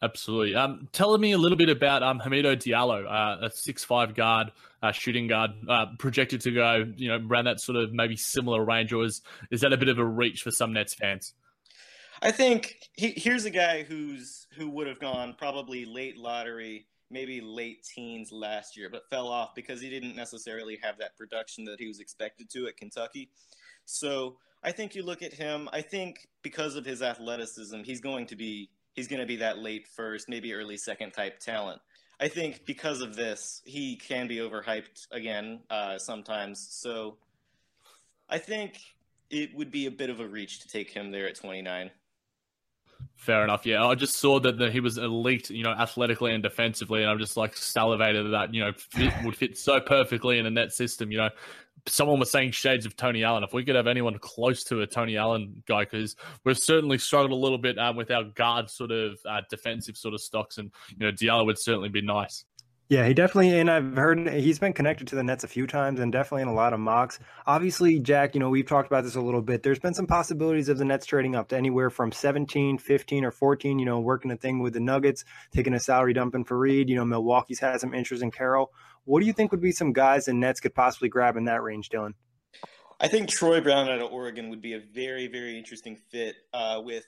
Absolutely. 0.00 0.54
Um, 0.54 0.88
tell 0.92 1.16
me 1.18 1.32
a 1.32 1.38
little 1.38 1.58
bit 1.58 1.68
about 1.68 2.04
um, 2.04 2.20
Hamidou 2.20 2.56
Diallo, 2.56 3.04
uh, 3.04 3.46
a 3.46 3.50
six-five 3.50 4.14
guard, 4.14 4.52
uh, 4.80 4.92
shooting 4.92 5.26
guard, 5.26 5.50
uh, 5.68 5.86
projected 5.98 6.40
to 6.42 6.52
go, 6.52 6.86
you 6.96 7.08
know, 7.08 7.26
around 7.28 7.46
that 7.46 7.58
sort 7.58 7.76
of 7.76 7.92
maybe 7.92 8.16
similar 8.16 8.64
range, 8.64 8.92
or 8.92 9.04
is 9.04 9.22
is 9.50 9.62
that 9.62 9.72
a 9.72 9.76
bit 9.76 9.88
of 9.88 9.98
a 9.98 10.04
reach 10.04 10.42
for 10.42 10.52
some 10.52 10.72
Nets 10.72 10.94
fans? 10.94 11.34
I 12.22 12.30
think 12.30 12.88
he, 12.92 13.08
here's 13.10 13.44
a 13.44 13.50
guy 13.50 13.82
who's 13.82 14.46
who 14.56 14.68
would 14.70 14.86
have 14.86 15.00
gone 15.00 15.34
probably 15.36 15.84
late 15.84 16.16
lottery, 16.16 16.86
maybe 17.10 17.40
late 17.40 17.82
teens 17.82 18.30
last 18.30 18.76
year, 18.76 18.88
but 18.90 19.02
fell 19.10 19.26
off 19.26 19.54
because 19.56 19.80
he 19.80 19.90
didn't 19.90 20.14
necessarily 20.14 20.78
have 20.80 20.98
that 20.98 21.16
production 21.16 21.64
that 21.64 21.80
he 21.80 21.88
was 21.88 21.98
expected 21.98 22.48
to 22.50 22.68
at 22.68 22.76
Kentucky. 22.76 23.30
So 23.84 24.36
I 24.62 24.72
think 24.72 24.94
you 24.94 25.02
look 25.02 25.22
at 25.22 25.32
him. 25.32 25.68
I 25.72 25.82
think 25.82 26.28
because 26.42 26.74
of 26.74 26.84
his 26.84 27.02
athleticism, 27.02 27.82
he's 27.84 28.00
going 28.00 28.26
to 28.26 28.36
be 28.36 28.70
he's 28.94 29.08
going 29.08 29.20
to 29.20 29.26
be 29.26 29.36
that 29.36 29.58
late 29.58 29.86
first, 29.86 30.28
maybe 30.28 30.52
early 30.54 30.76
second 30.76 31.12
type 31.12 31.38
talent. 31.38 31.80
I 32.20 32.28
think 32.28 32.66
because 32.66 33.00
of 33.00 33.14
this, 33.14 33.62
he 33.64 33.96
can 33.96 34.26
be 34.26 34.38
overhyped 34.38 35.06
again 35.12 35.60
uh, 35.70 35.98
sometimes. 35.98 36.66
So 36.70 37.18
I 38.28 38.38
think 38.38 38.80
it 39.30 39.54
would 39.54 39.70
be 39.70 39.86
a 39.86 39.90
bit 39.90 40.10
of 40.10 40.18
a 40.20 40.26
reach 40.26 40.60
to 40.60 40.68
take 40.68 40.90
him 40.90 41.12
there 41.12 41.28
at 41.28 41.36
29. 41.36 41.90
Fair 43.14 43.44
enough. 43.44 43.66
Yeah, 43.66 43.84
I 43.84 43.94
just 43.94 44.16
saw 44.16 44.40
that 44.40 44.58
the, 44.58 44.70
he 44.70 44.80
was 44.80 44.98
elite, 44.98 45.50
you 45.50 45.62
know, 45.62 45.70
athletically 45.70 46.32
and 46.32 46.42
defensively, 46.42 47.02
and 47.02 47.10
I'm 47.10 47.18
just 47.18 47.36
like 47.36 47.56
salivated 47.56 48.32
that 48.32 48.54
you 48.54 48.60
know 48.60 48.72
fit, 48.72 49.12
would 49.24 49.36
fit 49.36 49.58
so 49.58 49.80
perfectly 49.80 50.38
in 50.38 50.46
a 50.46 50.50
net 50.50 50.72
system. 50.72 51.10
You 51.10 51.18
know, 51.18 51.30
someone 51.88 52.18
was 52.18 52.30
saying 52.30 52.52
shades 52.52 52.86
of 52.86 52.96
Tony 52.96 53.24
Allen. 53.24 53.44
If 53.44 53.52
we 53.52 53.64
could 53.64 53.76
have 53.76 53.86
anyone 53.86 54.18
close 54.18 54.64
to 54.64 54.80
a 54.82 54.86
Tony 54.86 55.16
Allen 55.16 55.62
guy, 55.66 55.84
because 55.84 56.16
we've 56.44 56.58
certainly 56.58 56.98
struggled 56.98 57.32
a 57.32 57.36
little 57.36 57.58
bit 57.58 57.78
um, 57.78 57.96
with 57.96 58.10
our 58.10 58.24
guard 58.24 58.70
sort 58.70 58.90
of 58.90 59.18
uh, 59.28 59.42
defensive 59.50 59.96
sort 59.96 60.14
of 60.14 60.20
stocks, 60.20 60.58
and 60.58 60.70
you 60.90 61.06
know 61.06 61.12
Diallo 61.12 61.46
would 61.46 61.58
certainly 61.58 61.88
be 61.88 62.02
nice. 62.02 62.44
Yeah, 62.90 63.06
he 63.06 63.12
definitely, 63.12 63.58
and 63.60 63.70
I've 63.70 63.96
heard 63.96 64.30
he's 64.30 64.58
been 64.58 64.72
connected 64.72 65.08
to 65.08 65.14
the 65.14 65.22
Nets 65.22 65.44
a 65.44 65.48
few 65.48 65.66
times 65.66 66.00
and 66.00 66.10
definitely 66.10 66.40
in 66.40 66.48
a 66.48 66.54
lot 66.54 66.72
of 66.72 66.80
mocks. 66.80 67.18
Obviously, 67.46 67.98
Jack, 67.98 68.34
you 68.34 68.40
know, 68.40 68.48
we've 68.48 68.64
talked 68.66 68.86
about 68.86 69.04
this 69.04 69.14
a 69.14 69.20
little 69.20 69.42
bit. 69.42 69.62
There's 69.62 69.78
been 69.78 69.92
some 69.92 70.06
possibilities 70.06 70.70
of 70.70 70.78
the 70.78 70.86
Nets 70.86 71.04
trading 71.04 71.36
up 71.36 71.48
to 71.48 71.56
anywhere 71.56 71.90
from 71.90 72.12
17, 72.12 72.78
15, 72.78 73.24
or 73.26 73.30
14, 73.30 73.78
you 73.78 73.84
know, 73.84 74.00
working 74.00 74.30
a 74.30 74.38
thing 74.38 74.60
with 74.60 74.72
the 74.72 74.80
Nuggets, 74.80 75.26
taking 75.52 75.74
a 75.74 75.80
salary 75.80 76.14
dump 76.14 76.34
in 76.34 76.46
Faried. 76.46 76.88
You 76.88 76.96
know, 76.96 77.04
Milwaukee's 77.04 77.60
had 77.60 77.78
some 77.78 77.92
interest 77.92 78.22
in 78.22 78.30
Carroll. 78.30 78.72
What 79.08 79.20
do 79.20 79.26
you 79.26 79.32
think 79.32 79.52
would 79.52 79.62
be 79.62 79.72
some 79.72 79.94
guys 79.94 80.26
the 80.26 80.34
Nets 80.34 80.60
could 80.60 80.74
possibly 80.74 81.08
grab 81.08 81.38
in 81.38 81.46
that 81.46 81.62
range, 81.62 81.88
Dylan? 81.88 82.12
I 83.00 83.08
think 83.08 83.30
Troy 83.30 83.58
Brown 83.58 83.88
out 83.88 84.02
of 84.02 84.12
Oregon 84.12 84.50
would 84.50 84.60
be 84.60 84.74
a 84.74 84.80
very, 84.80 85.28
very 85.28 85.56
interesting 85.56 85.96
fit 85.96 86.36
uh, 86.52 86.82
with, 86.84 87.06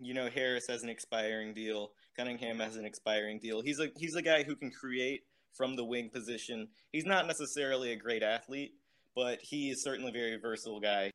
you 0.00 0.14
know, 0.14 0.28
Harris 0.28 0.68
as 0.68 0.82
an 0.82 0.88
expiring 0.88 1.54
deal. 1.54 1.92
Cunningham 2.16 2.60
as 2.60 2.74
an 2.74 2.84
expiring 2.84 3.38
deal. 3.38 3.60
He's 3.62 3.78
a 3.78 3.86
he's 3.96 4.16
a 4.16 4.22
guy 4.22 4.42
who 4.42 4.56
can 4.56 4.72
create 4.72 5.20
from 5.54 5.76
the 5.76 5.84
wing 5.84 6.10
position. 6.12 6.66
He's 6.90 7.06
not 7.06 7.28
necessarily 7.28 7.92
a 7.92 7.96
great 7.96 8.24
athlete, 8.24 8.72
but 9.14 9.38
he 9.40 9.70
is 9.70 9.80
certainly 9.80 10.10
a 10.10 10.12
very 10.12 10.38
versatile 10.38 10.80
guy. 10.80 11.12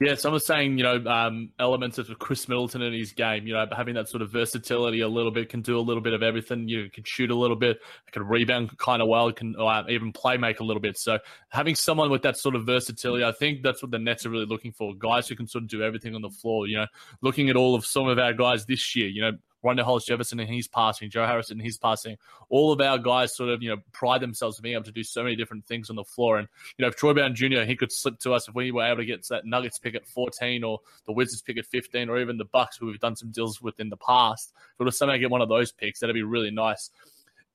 Yeah, 0.00 0.16
someone 0.16 0.34
was 0.34 0.46
saying, 0.46 0.78
you 0.78 0.84
know, 0.84 1.04
um, 1.06 1.50
elements 1.60 1.96
of 1.98 2.08
Khris 2.18 2.48
Middleton 2.48 2.82
in 2.82 2.92
his 2.92 3.12
game, 3.12 3.46
you 3.46 3.52
know, 3.52 3.66
having 3.70 3.94
that 3.94 4.08
sort 4.08 4.20
of 4.22 4.32
versatility 4.32 5.00
a 5.00 5.08
little 5.08 5.30
bit, 5.30 5.48
can 5.48 5.62
do 5.62 5.78
a 5.78 5.80
little 5.80 6.02
bit 6.02 6.12
of 6.12 6.24
everything. 6.24 6.66
You 6.66 6.90
can 6.90 7.04
shoot 7.04 7.30
a 7.30 7.34
little 7.36 7.54
bit, 7.54 7.78
can 8.10 8.26
rebound 8.26 8.76
kind 8.78 9.00
of 9.00 9.06
well, 9.06 9.30
can 9.30 9.54
uh, 9.56 9.84
even 9.88 10.10
play 10.12 10.36
make 10.36 10.58
a 10.58 10.64
little 10.64 10.80
bit. 10.80 10.98
So 10.98 11.18
having 11.50 11.76
someone 11.76 12.10
with 12.10 12.22
that 12.22 12.36
sort 12.36 12.56
of 12.56 12.66
versatility, 12.66 13.22
I 13.22 13.30
think 13.30 13.62
that's 13.62 13.80
what 13.80 13.92
the 13.92 13.98
Nets 13.98 14.26
are 14.26 14.30
really 14.30 14.46
looking 14.46 14.72
for. 14.72 14.92
Guys 14.94 15.28
who 15.28 15.36
can 15.36 15.46
sort 15.46 15.62
of 15.62 15.68
do 15.68 15.82
everything 15.82 16.16
on 16.16 16.22
the 16.22 16.30
floor. 16.30 16.66
You 16.66 16.78
know, 16.78 16.86
looking 17.20 17.48
at 17.48 17.54
all 17.54 17.76
of 17.76 17.86
some 17.86 18.08
of 18.08 18.18
our 18.18 18.32
guys 18.32 18.66
this 18.66 18.96
year, 18.96 19.08
you 19.08 19.20
know, 19.22 19.32
Rondae 19.64 19.82
Hollis 19.82 20.04
Jefferson 20.04 20.40
and 20.40 20.48
he's 20.48 20.66
passing, 20.66 21.10
Joe 21.10 21.26
Harrison 21.26 21.58
and 21.58 21.62
he's 21.62 21.78
passing. 21.78 22.16
All 22.48 22.72
of 22.72 22.80
our 22.80 22.98
guys 22.98 23.36
sort 23.36 23.50
of, 23.50 23.62
you 23.62 23.70
know, 23.70 23.76
pride 23.92 24.20
themselves 24.20 24.58
on 24.58 24.62
being 24.62 24.74
able 24.74 24.84
to 24.84 24.92
do 24.92 25.04
so 25.04 25.22
many 25.22 25.36
different 25.36 25.64
things 25.66 25.88
on 25.88 25.96
the 25.96 26.04
floor. 26.04 26.38
And, 26.38 26.48
you 26.76 26.82
know, 26.82 26.88
if 26.88 26.96
Troy 26.96 27.14
Brown 27.14 27.34
Jr., 27.34 27.62
he 27.62 27.76
could 27.76 27.92
slip 27.92 28.18
to 28.20 28.32
us 28.32 28.48
if 28.48 28.54
we 28.54 28.72
were 28.72 28.84
able 28.84 28.98
to 28.98 29.04
get 29.04 29.26
that 29.28 29.46
Nuggets 29.46 29.78
pick 29.78 29.94
at 29.94 30.06
14 30.06 30.64
or 30.64 30.80
the 31.06 31.12
Wizards 31.12 31.42
pick 31.42 31.58
at 31.58 31.66
15 31.66 32.08
or 32.08 32.18
even 32.18 32.36
the 32.36 32.44
Bucks, 32.44 32.76
who 32.76 32.86
we've 32.86 32.98
done 32.98 33.16
some 33.16 33.30
deals 33.30 33.62
with 33.62 33.78
in 33.78 33.88
the 33.88 33.96
past. 33.96 34.52
If 34.56 34.80
we 34.80 34.84
were 34.84 34.90
somehow 34.90 35.16
get 35.16 35.30
one 35.30 35.42
of 35.42 35.48
those 35.48 35.70
picks, 35.70 36.00
that'd 36.00 36.14
be 36.14 36.22
really 36.22 36.50
nice. 36.50 36.90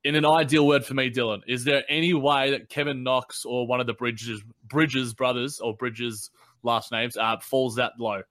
In 0.03 0.15
an 0.15 0.25
ideal 0.25 0.65
word 0.65 0.85
for 0.85 0.93
me, 0.93 1.09
Dylan, 1.09 1.41
is 1.47 1.65
there 1.65 1.83
any 1.89 2.13
way 2.13 2.51
that 2.51 2.69
Kevin 2.69 3.03
Knox 3.03 3.43
or 3.43 3.67
one 3.67 3.81
of 3.81 3.87
the 3.87 3.93
Bridges 3.93 4.41
Bridges 4.65 5.13
brothers 5.13 5.59
or 5.59 5.75
Bridges 5.75 6.29
last 6.63 6.91
names 6.91 7.17
uh, 7.17 7.37
falls 7.39 7.75
that 7.75 7.93
low? 7.99 8.21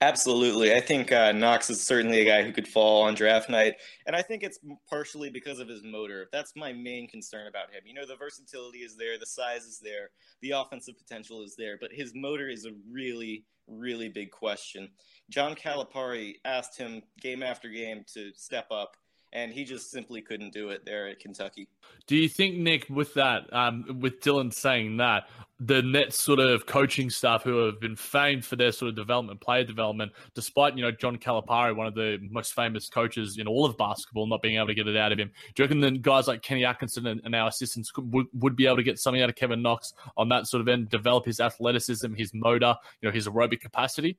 Absolutely. 0.00 0.74
I 0.74 0.80
think 0.80 1.10
uh, 1.10 1.32
Knox 1.32 1.70
is 1.70 1.84
certainly 1.84 2.20
a 2.20 2.24
guy 2.24 2.42
who 2.42 2.52
could 2.52 2.68
fall 2.68 3.02
on 3.02 3.14
draft 3.14 3.50
night. 3.50 3.76
And 4.06 4.14
I 4.14 4.22
think 4.22 4.42
it's 4.42 4.58
partially 4.88 5.30
because 5.30 5.58
of 5.58 5.68
his 5.68 5.82
motor. 5.82 6.28
That's 6.32 6.54
my 6.54 6.72
main 6.72 7.08
concern 7.08 7.48
about 7.48 7.70
him. 7.70 7.82
You 7.84 7.94
know, 7.94 8.06
the 8.06 8.16
versatility 8.16 8.78
is 8.78 8.96
there, 8.96 9.18
the 9.18 9.26
size 9.26 9.64
is 9.64 9.80
there, 9.80 10.10
the 10.40 10.52
offensive 10.52 10.96
potential 10.96 11.42
is 11.42 11.56
there, 11.56 11.78
but 11.80 11.92
his 11.92 12.12
motor 12.14 12.48
is 12.48 12.64
a 12.64 12.72
really, 12.90 13.44
really 13.66 14.08
big 14.08 14.30
question. 14.30 14.88
John 15.30 15.54
Calipari 15.54 16.34
asked 16.44 16.78
him 16.78 17.02
game 17.20 17.42
after 17.42 17.68
game 17.68 18.04
to 18.14 18.30
step 18.34 18.66
up 18.70 18.96
and 19.32 19.52
he 19.52 19.64
just 19.64 19.90
simply 19.90 20.22
couldn't 20.22 20.52
do 20.52 20.70
it 20.70 20.84
there 20.84 21.08
at 21.08 21.18
Kentucky. 21.18 21.68
Do 22.06 22.16
you 22.16 22.28
think, 22.28 22.56
Nick, 22.56 22.86
with 22.88 23.14
that, 23.14 23.52
um, 23.52 23.98
with 24.00 24.20
Dylan 24.20 24.52
saying 24.52 24.96
that, 24.98 25.28
the 25.60 25.82
Nets 25.82 26.22
sort 26.22 26.38
of 26.38 26.66
coaching 26.66 27.10
staff 27.10 27.42
who 27.42 27.66
have 27.66 27.80
been 27.80 27.96
famed 27.96 28.44
for 28.44 28.54
their 28.54 28.70
sort 28.70 28.90
of 28.90 28.94
development, 28.94 29.40
player 29.40 29.64
development, 29.64 30.12
despite, 30.34 30.76
you 30.76 30.82
know, 30.82 30.92
John 30.92 31.16
Calipari, 31.16 31.74
one 31.74 31.88
of 31.88 31.94
the 31.94 32.18
most 32.30 32.54
famous 32.54 32.88
coaches 32.88 33.38
in 33.38 33.48
all 33.48 33.64
of 33.64 33.76
basketball, 33.76 34.28
not 34.28 34.40
being 34.40 34.56
able 34.56 34.68
to 34.68 34.74
get 34.74 34.86
it 34.86 34.96
out 34.96 35.10
of 35.10 35.18
him, 35.18 35.32
do 35.54 35.62
you 35.62 35.64
reckon 35.64 35.80
that 35.80 36.00
guys 36.02 36.28
like 36.28 36.42
Kenny 36.42 36.64
Atkinson 36.64 37.08
and, 37.08 37.20
and 37.24 37.34
our 37.34 37.48
assistants 37.48 37.90
could, 37.90 38.12
would, 38.12 38.26
would 38.34 38.54
be 38.54 38.66
able 38.66 38.76
to 38.76 38.84
get 38.84 39.00
something 39.00 39.20
out 39.20 39.28
of 39.28 39.34
Kevin 39.34 39.60
Knox 39.60 39.94
on 40.16 40.28
that 40.28 40.46
sort 40.46 40.60
of 40.60 40.68
end, 40.68 40.90
develop 40.90 41.24
his 41.24 41.40
athleticism, 41.40 42.14
his 42.14 42.32
motor, 42.34 42.76
you 43.00 43.08
know, 43.08 43.12
his 43.12 43.26
aerobic 43.26 43.60
capacity? 43.60 44.16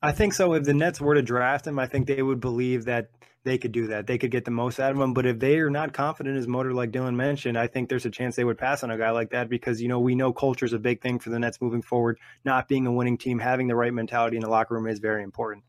I 0.00 0.12
think 0.12 0.32
so. 0.32 0.54
If 0.54 0.64
the 0.64 0.74
Nets 0.74 1.00
were 1.00 1.14
to 1.14 1.22
draft 1.22 1.66
him, 1.66 1.78
I 1.78 1.86
think 1.86 2.06
they 2.06 2.22
would 2.22 2.40
believe 2.40 2.84
that 2.84 3.10
they 3.44 3.58
could 3.58 3.72
do 3.72 3.88
that. 3.88 4.06
They 4.06 4.18
could 4.18 4.30
get 4.30 4.44
the 4.44 4.50
most 4.50 4.78
out 4.78 4.92
of 4.92 5.00
him. 5.00 5.12
But 5.12 5.26
if 5.26 5.38
they 5.38 5.58
are 5.58 5.70
not 5.70 5.92
confident 5.92 6.34
in 6.34 6.36
his 6.36 6.46
motor, 6.46 6.72
like 6.72 6.90
Dylan 6.90 7.16
mentioned, 7.16 7.58
I 7.58 7.66
think 7.66 7.88
there's 7.88 8.06
a 8.06 8.10
chance 8.10 8.36
they 8.36 8.44
would 8.44 8.58
pass 8.58 8.84
on 8.84 8.90
a 8.90 8.98
guy 8.98 9.10
like 9.10 9.30
that 9.30 9.48
because, 9.48 9.80
you 9.80 9.88
know, 9.88 9.98
we 9.98 10.14
know 10.14 10.32
culture 10.32 10.66
is 10.66 10.72
a 10.72 10.78
big 10.78 11.00
thing 11.00 11.18
for 11.18 11.30
the 11.30 11.38
Nets 11.38 11.60
moving 11.60 11.82
forward. 11.82 12.18
Not 12.44 12.68
being 12.68 12.86
a 12.86 12.92
winning 12.92 13.18
team, 13.18 13.38
having 13.38 13.66
the 13.66 13.74
right 13.74 13.92
mentality 13.92 14.36
in 14.36 14.42
the 14.42 14.50
locker 14.50 14.74
room 14.74 14.86
is 14.86 14.98
very 14.98 15.22
important. 15.22 15.64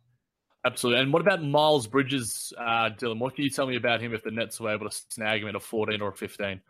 Absolutely. 0.66 1.02
And 1.02 1.14
what 1.14 1.22
about 1.22 1.42
Miles 1.42 1.88
Bridges, 1.88 2.52
uh, 2.58 2.90
Dylan? 2.90 3.20
What 3.20 3.36
can 3.36 3.46
you 3.46 3.50
tell 3.50 3.66
me 3.66 3.78
about 3.78 4.02
him 4.02 4.14
if 4.14 4.24
the 4.24 4.32
Nets 4.32 4.60
were 4.60 4.74
able 4.74 4.90
to 4.90 4.96
snag 5.10 5.42
him 5.42 5.48
at 5.48 5.56
a 5.56 5.60
14 5.60 6.02
or 6.02 6.10
a 6.10 6.16
15? 6.16 6.62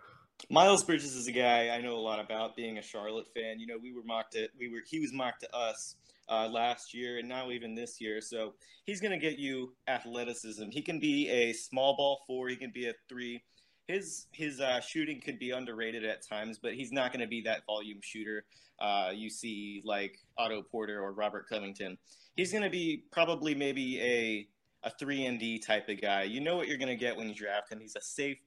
Miles 0.49 0.83
Bridges 0.83 1.15
is 1.15 1.27
a 1.27 1.31
guy 1.31 1.69
I 1.69 1.81
know 1.81 1.95
a 1.95 1.99
lot 1.99 2.19
about 2.19 2.55
being 2.55 2.77
a 2.77 2.81
Charlotte 2.81 3.27
fan. 3.33 3.59
You 3.59 3.67
know, 3.67 3.77
we 3.81 3.91
were 3.91 4.03
mocked 4.03 4.35
at 4.35 4.51
we 4.57 4.69
were 4.69 4.79
he 4.87 4.99
was 4.99 5.11
mocked 5.11 5.41
to 5.41 5.53
us 5.53 5.95
uh, 6.29 6.47
last 6.47 6.93
year 6.93 7.19
and 7.19 7.27
now 7.27 7.51
even 7.51 7.75
this 7.75 7.99
year. 7.99 8.21
So 8.21 8.53
he's 8.85 9.01
going 9.01 9.11
to 9.11 9.17
get 9.17 9.39
you 9.39 9.73
athleticism. 9.87 10.69
He 10.71 10.81
can 10.81 10.99
be 10.99 11.29
a 11.29 11.53
small 11.53 11.95
ball 11.95 12.21
four. 12.27 12.47
He 12.49 12.55
can 12.55 12.71
be 12.71 12.87
a 12.87 12.93
three. 13.07 13.41
His 13.87 14.27
his 14.31 14.59
uh, 14.59 14.81
shooting 14.81 15.19
could 15.19 15.39
be 15.39 15.51
underrated 15.51 16.05
at 16.05 16.27
times, 16.27 16.59
but 16.61 16.73
he's 16.73 16.91
not 16.91 17.11
going 17.11 17.21
to 17.21 17.27
be 17.27 17.41
that 17.41 17.65
volume 17.65 17.99
shooter 18.01 18.45
uh, 18.79 19.11
you 19.13 19.29
see 19.29 19.81
like 19.83 20.17
Otto 20.37 20.61
Porter 20.61 21.01
or 21.01 21.11
Robert 21.11 21.47
Covington. 21.49 21.97
He's 22.35 22.51
going 22.51 22.63
to 22.63 22.69
be 22.69 23.03
probably 23.11 23.53
maybe 23.53 24.01
a 24.01 24.47
a 24.83 24.89
three 24.91 25.25
and 25.25 25.37
D 25.37 25.59
type 25.59 25.89
of 25.89 25.99
guy. 26.01 26.23
You 26.23 26.39
know 26.39 26.55
what 26.55 26.69
you're 26.69 26.77
going 26.77 26.87
to 26.87 26.95
get 26.95 27.15
when 27.17 27.27
you 27.27 27.35
draft 27.35 27.71
him. 27.71 27.79
He's 27.79 27.95
a 27.97 28.01
safe 28.01 28.37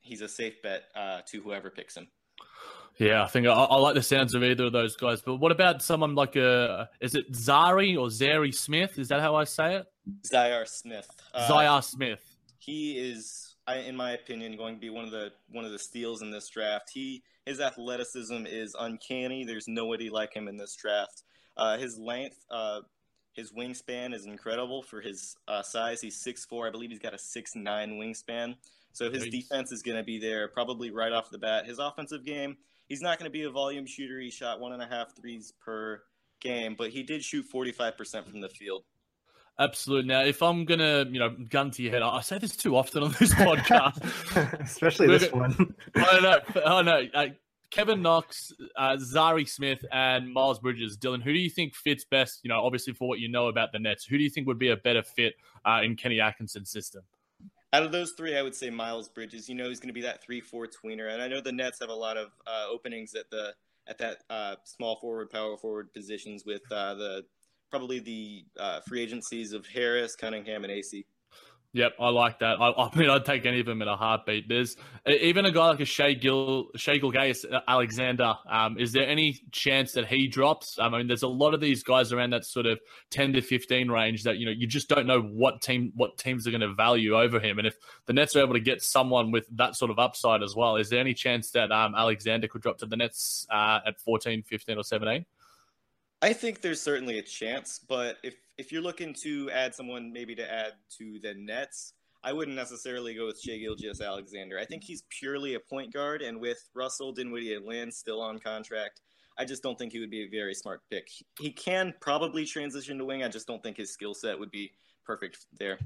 he's 0.00 0.20
a 0.20 0.28
safe 0.28 0.62
bet 0.62 0.84
uh, 0.94 1.20
to 1.26 1.42
whoever 1.42 1.70
picks 1.70 1.96
him. 1.96 2.08
Yeah, 2.98 3.24
I 3.24 3.26
think 3.26 3.46
I, 3.46 3.52
I, 3.52 3.76
like 3.76 3.94
the 3.94 4.02
sounds 4.02 4.34
of 4.34 4.44
either 4.44 4.66
of 4.66 4.72
those 4.72 4.94
guys. 4.94 5.20
But 5.20 5.36
what 5.36 5.50
about 5.50 5.82
someone 5.82 6.14
like 6.14 6.36
a 6.36 6.88
is 7.00 7.14
it 7.14 7.32
Zari 7.32 7.98
or 7.98 8.08
Zary 8.08 8.52
Smith? 8.52 8.98
Is 8.98 9.08
that 9.08 9.20
how 9.20 9.34
I 9.34 9.44
say 9.44 9.76
it? 9.76 9.86
Zhaire 10.22 10.68
Smith. 10.68 11.08
Uh, 11.32 11.48
Zhaire 11.48 11.82
Smith. 11.82 12.20
He 12.58 12.98
is, 12.98 13.56
in 13.68 13.96
my 13.96 14.12
opinion, 14.12 14.56
going 14.56 14.74
to 14.74 14.80
be 14.80 14.90
one 14.90 15.04
of 15.04 15.10
the 15.10 15.32
one 15.50 15.64
of 15.64 15.72
the 15.72 15.78
steals 15.78 16.22
in 16.22 16.30
this 16.30 16.48
draft. 16.48 16.90
He 16.92 17.22
his 17.44 17.60
athleticism 17.60 18.46
is 18.46 18.76
uncanny. 18.78 19.44
There's 19.44 19.68
nobody 19.68 20.08
like 20.08 20.32
him 20.32 20.48
in 20.48 20.56
this 20.56 20.74
draft. 20.76 21.24
Uh, 21.56 21.76
his 21.76 21.98
length, 21.98 22.38
uh, 22.50 22.80
his 23.32 23.52
wingspan 23.52 24.14
is 24.14 24.26
incredible 24.26 24.82
for 24.82 25.00
his 25.00 25.36
uh, 25.46 25.62
size. 25.62 26.00
He's 26.00 26.22
6'4". 26.22 26.68
I 26.68 26.70
believe 26.70 26.90
he's 26.90 26.98
got 26.98 27.14
a 27.14 27.18
6'9 27.18 27.62
wingspan. 27.64 28.56
So 28.92 29.10
his 29.10 29.28
defense 29.28 29.72
is 29.72 29.82
going 29.82 29.96
to 29.96 30.04
be 30.04 30.18
there 30.18 30.46
probably 30.48 30.90
right 30.92 31.12
off 31.12 31.28
the 31.30 31.38
bat. 31.38 31.66
His 31.66 31.80
offensive 31.80 32.24
game, 32.24 32.56
he's 32.88 33.00
not 33.00 33.18
going 33.18 33.30
to 33.30 33.32
be 33.32 33.42
a 33.42 33.50
volume 33.50 33.86
shooter. 33.86 34.20
He 34.20 34.30
shot 34.30 34.60
one 34.60 34.72
and 34.72 34.82
a 34.82 34.86
half 34.86 35.14
threes 35.16 35.52
per 35.64 36.02
game, 36.40 36.74
but 36.76 36.90
he 36.90 37.02
did 37.02 37.24
shoot 37.24 37.46
45% 37.52 38.28
from 38.28 38.40
the 38.40 38.48
field. 38.48 38.84
Absolutely. 39.58 40.08
Now, 40.08 40.24
if 40.24 40.42
I'm 40.42 40.64
gonna, 40.64 41.06
you 41.08 41.20
know, 41.20 41.30
gun 41.48 41.70
to 41.72 41.82
your 41.82 41.92
head, 41.92 42.02
I 42.02 42.20
say 42.22 42.38
this 42.38 42.56
too 42.56 42.76
often 42.76 43.04
on 43.04 43.14
this 43.20 43.32
podcast, 43.34 44.60
especially 44.60 45.06
this 45.06 45.30
one. 45.30 45.74
I 45.94 46.20
know. 46.20 46.38
I 46.66 46.82
know. 46.82 47.02
Uh, 47.14 47.26
Kevin 47.70 48.02
Knox, 48.02 48.52
uh, 48.76 48.96
Zhaire 48.96 49.48
Smith, 49.48 49.84
and 49.92 50.32
Miles 50.32 50.58
Bridges. 50.58 50.96
Dylan, 50.98 51.22
who 51.22 51.32
do 51.32 51.38
you 51.38 51.50
think 51.50 51.74
fits 51.74 52.04
best? 52.04 52.40
You 52.42 52.48
know, 52.48 52.60
obviously 52.64 52.94
for 52.94 53.08
what 53.08 53.20
you 53.20 53.28
know 53.28 53.46
about 53.46 53.70
the 53.70 53.78
Nets, 53.78 54.04
who 54.04 54.18
do 54.18 54.24
you 54.24 54.30
think 54.30 54.48
would 54.48 54.58
be 54.58 54.70
a 54.70 54.76
better 54.76 55.02
fit 55.02 55.34
uh, 55.64 55.80
in 55.84 55.94
Kenny 55.94 56.20
Atkinson's 56.20 56.70
system? 56.70 57.02
Out 57.74 57.82
of 57.82 57.90
those 57.90 58.12
three, 58.12 58.38
I 58.38 58.42
would 58.42 58.54
say 58.54 58.70
Miles 58.70 59.08
Bridges. 59.08 59.48
You 59.48 59.56
know, 59.56 59.68
he's 59.68 59.80
going 59.80 59.88
to 59.88 59.92
be 59.94 60.02
that 60.02 60.22
three-four 60.22 60.68
tweener, 60.68 61.12
and 61.12 61.20
I 61.20 61.26
know 61.26 61.40
the 61.40 61.50
Nets 61.50 61.80
have 61.80 61.88
a 61.88 61.94
lot 61.94 62.16
of 62.16 62.28
uh, 62.46 62.66
openings 62.70 63.16
at 63.16 63.28
the 63.30 63.52
at 63.88 63.98
that 63.98 64.18
uh, 64.30 64.54
small 64.62 64.94
forward, 65.00 65.28
power 65.28 65.56
forward 65.56 65.92
positions 65.92 66.44
with 66.46 66.62
uh, 66.70 66.94
the 66.94 67.24
probably 67.70 67.98
the 67.98 68.44
uh, 68.60 68.78
free 68.86 69.02
agencies 69.02 69.52
of 69.52 69.66
Harris, 69.66 70.14
Cunningham, 70.14 70.62
and 70.62 70.72
AC. 70.72 71.04
Yep, 71.74 71.94
I 71.98 72.08
like 72.08 72.38
that. 72.38 72.60
I, 72.60 72.70
I, 72.78 72.96
mean, 72.96 73.10
I'd 73.10 73.24
take 73.24 73.44
any 73.44 73.60
of 73.60 73.66
them 73.66 73.82
in 73.82 73.88
a 73.88 73.96
heartbeat. 73.96 74.48
There's 74.48 74.76
even 75.06 75.44
a 75.44 75.50
guy 75.50 75.66
like 75.66 75.80
a 75.80 75.84
Shea 75.84 76.14
Gill, 76.14 76.68
Shai 76.76 77.00
Alexander. 77.68 78.34
Um, 78.48 78.78
is 78.78 78.92
there 78.92 79.06
any 79.06 79.40
chance 79.50 79.92
that 79.92 80.06
he 80.06 80.28
drops? 80.28 80.78
I 80.78 80.88
mean, 80.88 81.08
there's 81.08 81.24
a 81.24 81.28
lot 81.28 81.52
of 81.52 81.60
these 81.60 81.82
guys 81.82 82.12
around 82.12 82.30
that 82.30 82.44
sort 82.44 82.66
of 82.66 82.78
10 83.10 83.34
to 83.34 83.42
15 83.42 83.90
range 83.90 84.22
that 84.22 84.38
you 84.38 84.46
know 84.46 84.52
you 84.52 84.66
just 84.66 84.88
don't 84.88 85.06
know 85.06 85.20
what 85.20 85.60
team 85.60 85.92
what 85.96 86.16
teams 86.16 86.46
are 86.46 86.50
going 86.50 86.60
to 86.60 86.72
value 86.72 87.18
over 87.18 87.40
him. 87.40 87.58
And 87.58 87.66
if 87.66 87.76
the 88.06 88.12
Nets 88.12 88.36
are 88.36 88.40
able 88.40 88.54
to 88.54 88.60
get 88.60 88.80
someone 88.80 89.32
with 89.32 89.46
that 89.56 89.74
sort 89.74 89.90
of 89.90 89.98
upside 89.98 90.42
as 90.42 90.54
well, 90.54 90.76
is 90.76 90.88
there 90.88 91.00
any 91.00 91.12
chance 91.12 91.50
that 91.50 91.72
um, 91.72 91.96
Alexander 91.96 92.46
could 92.46 92.62
drop 92.62 92.78
to 92.78 92.86
the 92.86 92.96
Nets 92.96 93.46
uh, 93.50 93.80
at 93.84 94.00
14, 94.00 94.44
15, 94.44 94.78
or 94.78 94.84
17? 94.84 95.26
I 96.24 96.32
think 96.32 96.62
there's 96.62 96.80
certainly 96.80 97.18
a 97.18 97.22
chance, 97.22 97.78
but 97.86 98.16
if 98.22 98.34
if 98.56 98.72
you're 98.72 98.80
looking 98.80 99.12
to 99.24 99.50
add 99.50 99.74
someone 99.74 100.10
maybe 100.10 100.34
to 100.36 100.50
add 100.50 100.72
to 100.96 101.18
the 101.22 101.34
Nets, 101.34 101.92
I 102.22 102.32
wouldn't 102.32 102.56
necessarily 102.56 103.14
go 103.14 103.26
with 103.26 103.38
Shai 103.38 103.58
Gilgeous-Alexander. 103.58 104.58
I 104.58 104.64
think 104.64 104.84
he's 104.84 105.02
purely 105.10 105.54
a 105.54 105.60
point 105.60 105.92
guard, 105.92 106.22
and 106.22 106.40
with 106.40 106.66
Russell 106.72 107.12
Dinwiddie 107.12 107.52
and 107.54 107.66
Lin 107.66 107.92
still 107.92 108.22
on 108.22 108.38
contract, 108.38 109.02
I 109.38 109.44
just 109.44 109.62
don't 109.62 109.78
think 109.78 109.92
he 109.92 110.00
would 110.00 110.10
be 110.10 110.22
a 110.22 110.28
very 110.30 110.54
smart 110.54 110.80
pick. 110.90 111.08
He 111.38 111.50
can 111.50 111.92
probably 112.00 112.46
transition 112.46 112.96
to 112.96 113.04
wing. 113.04 113.22
I 113.22 113.28
just 113.28 113.46
don't 113.46 113.62
think 113.62 113.76
his 113.76 113.92
skill 113.92 114.14
set 114.14 114.38
would 114.38 114.50
be 114.50 114.72
perfect 115.04 115.44
there. 115.58 115.78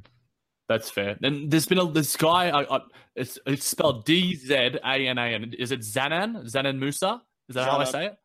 That's 0.68 0.88
fair. 0.88 1.16
And 1.20 1.50
there's 1.50 1.66
been 1.66 1.78
a 1.78 1.90
this 1.90 2.14
guy. 2.14 2.50
I, 2.50 2.76
I, 2.76 2.80
it's 3.16 3.40
it's 3.44 3.66
spelled 3.66 4.04
D 4.04 4.36
Z 4.36 4.54
A 4.54 5.08
N 5.08 5.18
A 5.18 5.34
N. 5.34 5.52
Is 5.58 5.72
it 5.72 5.80
Zanan? 5.80 6.44
Zanan 6.48 6.78
Musa? 6.78 7.22
Is 7.48 7.56
that 7.56 7.68
how 7.68 7.78
I 7.78 7.84
say 7.84 8.06
it? 8.06 8.18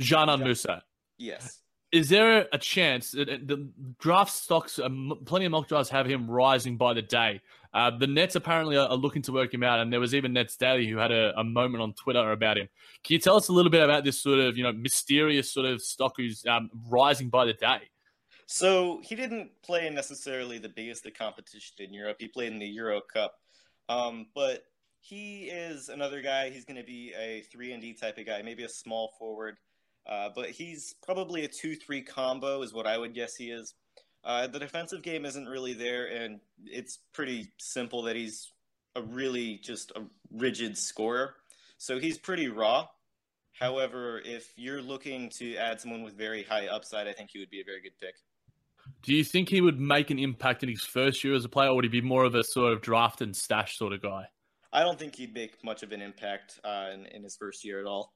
Dzanan 0.00 0.42
Musa. 0.42 0.82
Yes. 1.18 1.60
Is 1.92 2.08
there 2.08 2.48
a 2.52 2.58
chance 2.58 3.12
that 3.12 3.46
the 3.46 3.70
draft 4.00 4.32
stocks, 4.32 4.80
um, 4.80 5.12
plenty 5.26 5.44
of 5.44 5.52
mock 5.52 5.68
drafts 5.68 5.90
have 5.90 6.06
him 6.06 6.28
rising 6.28 6.76
by 6.76 6.92
the 6.92 7.02
day? 7.02 7.40
Uh, 7.72 7.96
the 7.96 8.08
Nets 8.08 8.34
apparently 8.34 8.76
are, 8.76 8.94
looking 8.94 9.22
to 9.22 9.32
work 9.32 9.54
him 9.54 9.62
out, 9.62 9.78
and 9.78 9.92
there 9.92 10.00
was 10.00 10.14
even 10.14 10.32
Nets 10.32 10.56
Daily 10.56 10.88
who 10.88 10.96
had 10.96 11.12
a, 11.12 11.32
a, 11.38 11.44
moment 11.44 11.82
on 11.82 11.92
Twitter 11.92 12.32
about 12.32 12.58
him. 12.58 12.68
Can 13.04 13.14
you 13.14 13.18
tell 13.20 13.36
us 13.36 13.48
a 13.48 13.52
little 13.52 13.70
bit 13.70 13.82
about 13.82 14.04
this 14.04 14.20
sort 14.20 14.40
of, 14.40 14.56
you 14.56 14.64
know, 14.64 14.72
mysterious 14.72 15.52
sort 15.52 15.66
of 15.66 15.82
stock 15.82 16.14
who's 16.16 16.44
um, 16.46 16.68
rising 16.88 17.30
by 17.30 17.44
the 17.44 17.52
day? 17.52 17.78
So 18.46 19.00
he 19.02 19.14
didn't 19.14 19.50
play 19.62 19.86
in 19.86 19.94
necessarily 19.94 20.58
the 20.58 20.68
biggest 20.68 21.06
of 21.06 21.14
competition 21.14 21.76
in 21.78 21.94
Europe. 21.94 22.16
He 22.18 22.28
played 22.28 22.52
in 22.52 22.58
the 22.58 22.66
Euro 22.66 23.00
Cup, 23.00 23.34
um, 23.88 24.26
but 24.34 24.64
he 25.00 25.44
is 25.44 25.88
another 25.88 26.22
guy. 26.22 26.50
He's 26.50 26.64
going 26.64 26.76
to 26.76 26.84
be 26.84 27.12
a 27.18 27.42
three 27.52 27.72
and 27.72 27.82
D 27.82 27.92
type 27.92 28.18
of 28.18 28.26
guy, 28.26 28.42
maybe 28.42 28.64
a 28.64 28.68
small 28.68 29.12
forward. 29.18 29.58
Uh, 30.06 30.28
but 30.34 30.50
he's 30.50 30.94
probably 31.02 31.44
a 31.44 31.48
2 31.48 31.76
3 31.76 32.02
combo, 32.02 32.62
is 32.62 32.72
what 32.72 32.86
I 32.86 32.98
would 32.98 33.14
guess 33.14 33.36
he 33.36 33.50
is. 33.50 33.74
Uh, 34.22 34.46
the 34.46 34.58
defensive 34.58 35.02
game 35.02 35.24
isn't 35.24 35.46
really 35.46 35.74
there, 35.74 36.06
and 36.06 36.40
it's 36.64 36.98
pretty 37.12 37.52
simple 37.58 38.02
that 38.02 38.16
he's 38.16 38.50
a 38.96 39.02
really 39.02 39.58
just 39.62 39.90
a 39.92 40.02
rigid 40.30 40.78
scorer. 40.78 41.34
So 41.78 41.98
he's 41.98 42.18
pretty 42.18 42.48
raw. 42.48 42.86
However, 43.52 44.20
if 44.24 44.52
you're 44.56 44.82
looking 44.82 45.30
to 45.38 45.56
add 45.56 45.80
someone 45.80 46.02
with 46.02 46.16
very 46.16 46.42
high 46.42 46.66
upside, 46.66 47.06
I 47.06 47.12
think 47.12 47.30
he 47.32 47.38
would 47.38 47.50
be 47.50 47.60
a 47.60 47.64
very 47.64 47.80
good 47.80 47.98
pick. 48.00 48.14
Do 49.02 49.14
you 49.14 49.24
think 49.24 49.48
he 49.48 49.60
would 49.60 49.80
make 49.80 50.10
an 50.10 50.18
impact 50.18 50.62
in 50.62 50.68
his 50.68 50.82
first 50.82 51.22
year 51.22 51.34
as 51.34 51.44
a 51.44 51.48
player, 51.48 51.68
or 51.68 51.76
would 51.76 51.84
he 51.84 51.90
be 51.90 52.00
more 52.00 52.24
of 52.24 52.34
a 52.34 52.42
sort 52.42 52.72
of 52.72 52.80
draft 52.80 53.20
and 53.20 53.34
stash 53.34 53.78
sort 53.78 53.92
of 53.92 54.02
guy? 54.02 54.26
I 54.72 54.80
don't 54.80 54.98
think 54.98 55.14
he'd 55.14 55.34
make 55.34 55.62
much 55.62 55.82
of 55.82 55.92
an 55.92 56.02
impact 56.02 56.58
uh, 56.64 56.90
in, 56.92 57.06
in 57.06 57.22
his 57.22 57.36
first 57.36 57.64
year 57.64 57.80
at 57.80 57.86
all. 57.86 58.12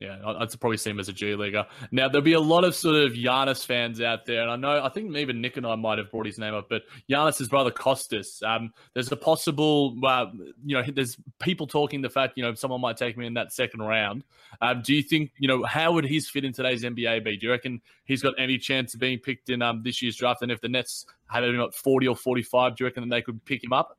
Yeah, 0.00 0.18
I'd 0.26 0.60
probably 0.60 0.76
see 0.76 0.90
him 0.90 0.98
as 0.98 1.08
a 1.08 1.12
G 1.12 1.36
leaguer. 1.36 1.66
Now 1.92 2.08
there'll 2.08 2.24
be 2.24 2.32
a 2.32 2.40
lot 2.40 2.64
of 2.64 2.74
sort 2.74 2.96
of 2.96 3.12
Giannis 3.12 3.64
fans 3.64 4.00
out 4.00 4.26
there, 4.26 4.42
and 4.42 4.50
I 4.50 4.56
know 4.56 4.82
I 4.84 4.88
think 4.88 5.14
even 5.16 5.40
Nick 5.40 5.56
and 5.56 5.64
I 5.64 5.76
might 5.76 5.98
have 5.98 6.10
brought 6.10 6.26
his 6.26 6.36
name 6.36 6.52
up, 6.52 6.68
but 6.68 6.82
Giannis's 7.08 7.48
brother 7.48 7.70
Kostas. 7.70 8.42
Um, 8.42 8.72
there's 8.92 9.10
a 9.12 9.16
possible, 9.16 9.96
uh, 10.04 10.26
you 10.64 10.76
know, 10.76 10.82
there's 10.92 11.16
people 11.38 11.68
talking 11.68 12.02
the 12.02 12.10
fact, 12.10 12.34
you 12.36 12.42
know, 12.42 12.52
someone 12.54 12.80
might 12.80 12.96
take 12.96 13.16
me 13.16 13.26
in 13.26 13.34
that 13.34 13.52
second 13.52 13.82
round. 13.82 14.24
Um, 14.60 14.82
do 14.82 14.94
you 14.94 15.02
think, 15.02 15.30
you 15.38 15.46
know, 15.46 15.62
how 15.62 15.92
would 15.92 16.04
his 16.04 16.28
fit 16.28 16.44
in 16.44 16.52
today's 16.52 16.82
NBA 16.82 17.24
be? 17.24 17.36
Do 17.36 17.46
you 17.46 17.52
reckon 17.52 17.80
he's 18.04 18.22
got 18.22 18.34
any 18.36 18.58
chance 18.58 18.94
of 18.94 19.00
being 19.00 19.18
picked 19.18 19.48
in 19.48 19.62
um, 19.62 19.82
this 19.84 20.02
year's 20.02 20.16
draft? 20.16 20.42
And 20.42 20.50
if 20.50 20.60
the 20.60 20.68
Nets 20.68 21.06
had 21.28 21.44
him 21.44 21.60
at 21.60 21.72
40 21.72 22.08
or 22.08 22.16
45, 22.16 22.76
do 22.76 22.84
you 22.84 22.88
reckon 22.88 23.08
that 23.08 23.14
they 23.14 23.22
could 23.22 23.44
pick 23.44 23.62
him 23.62 23.72
up? 23.72 23.98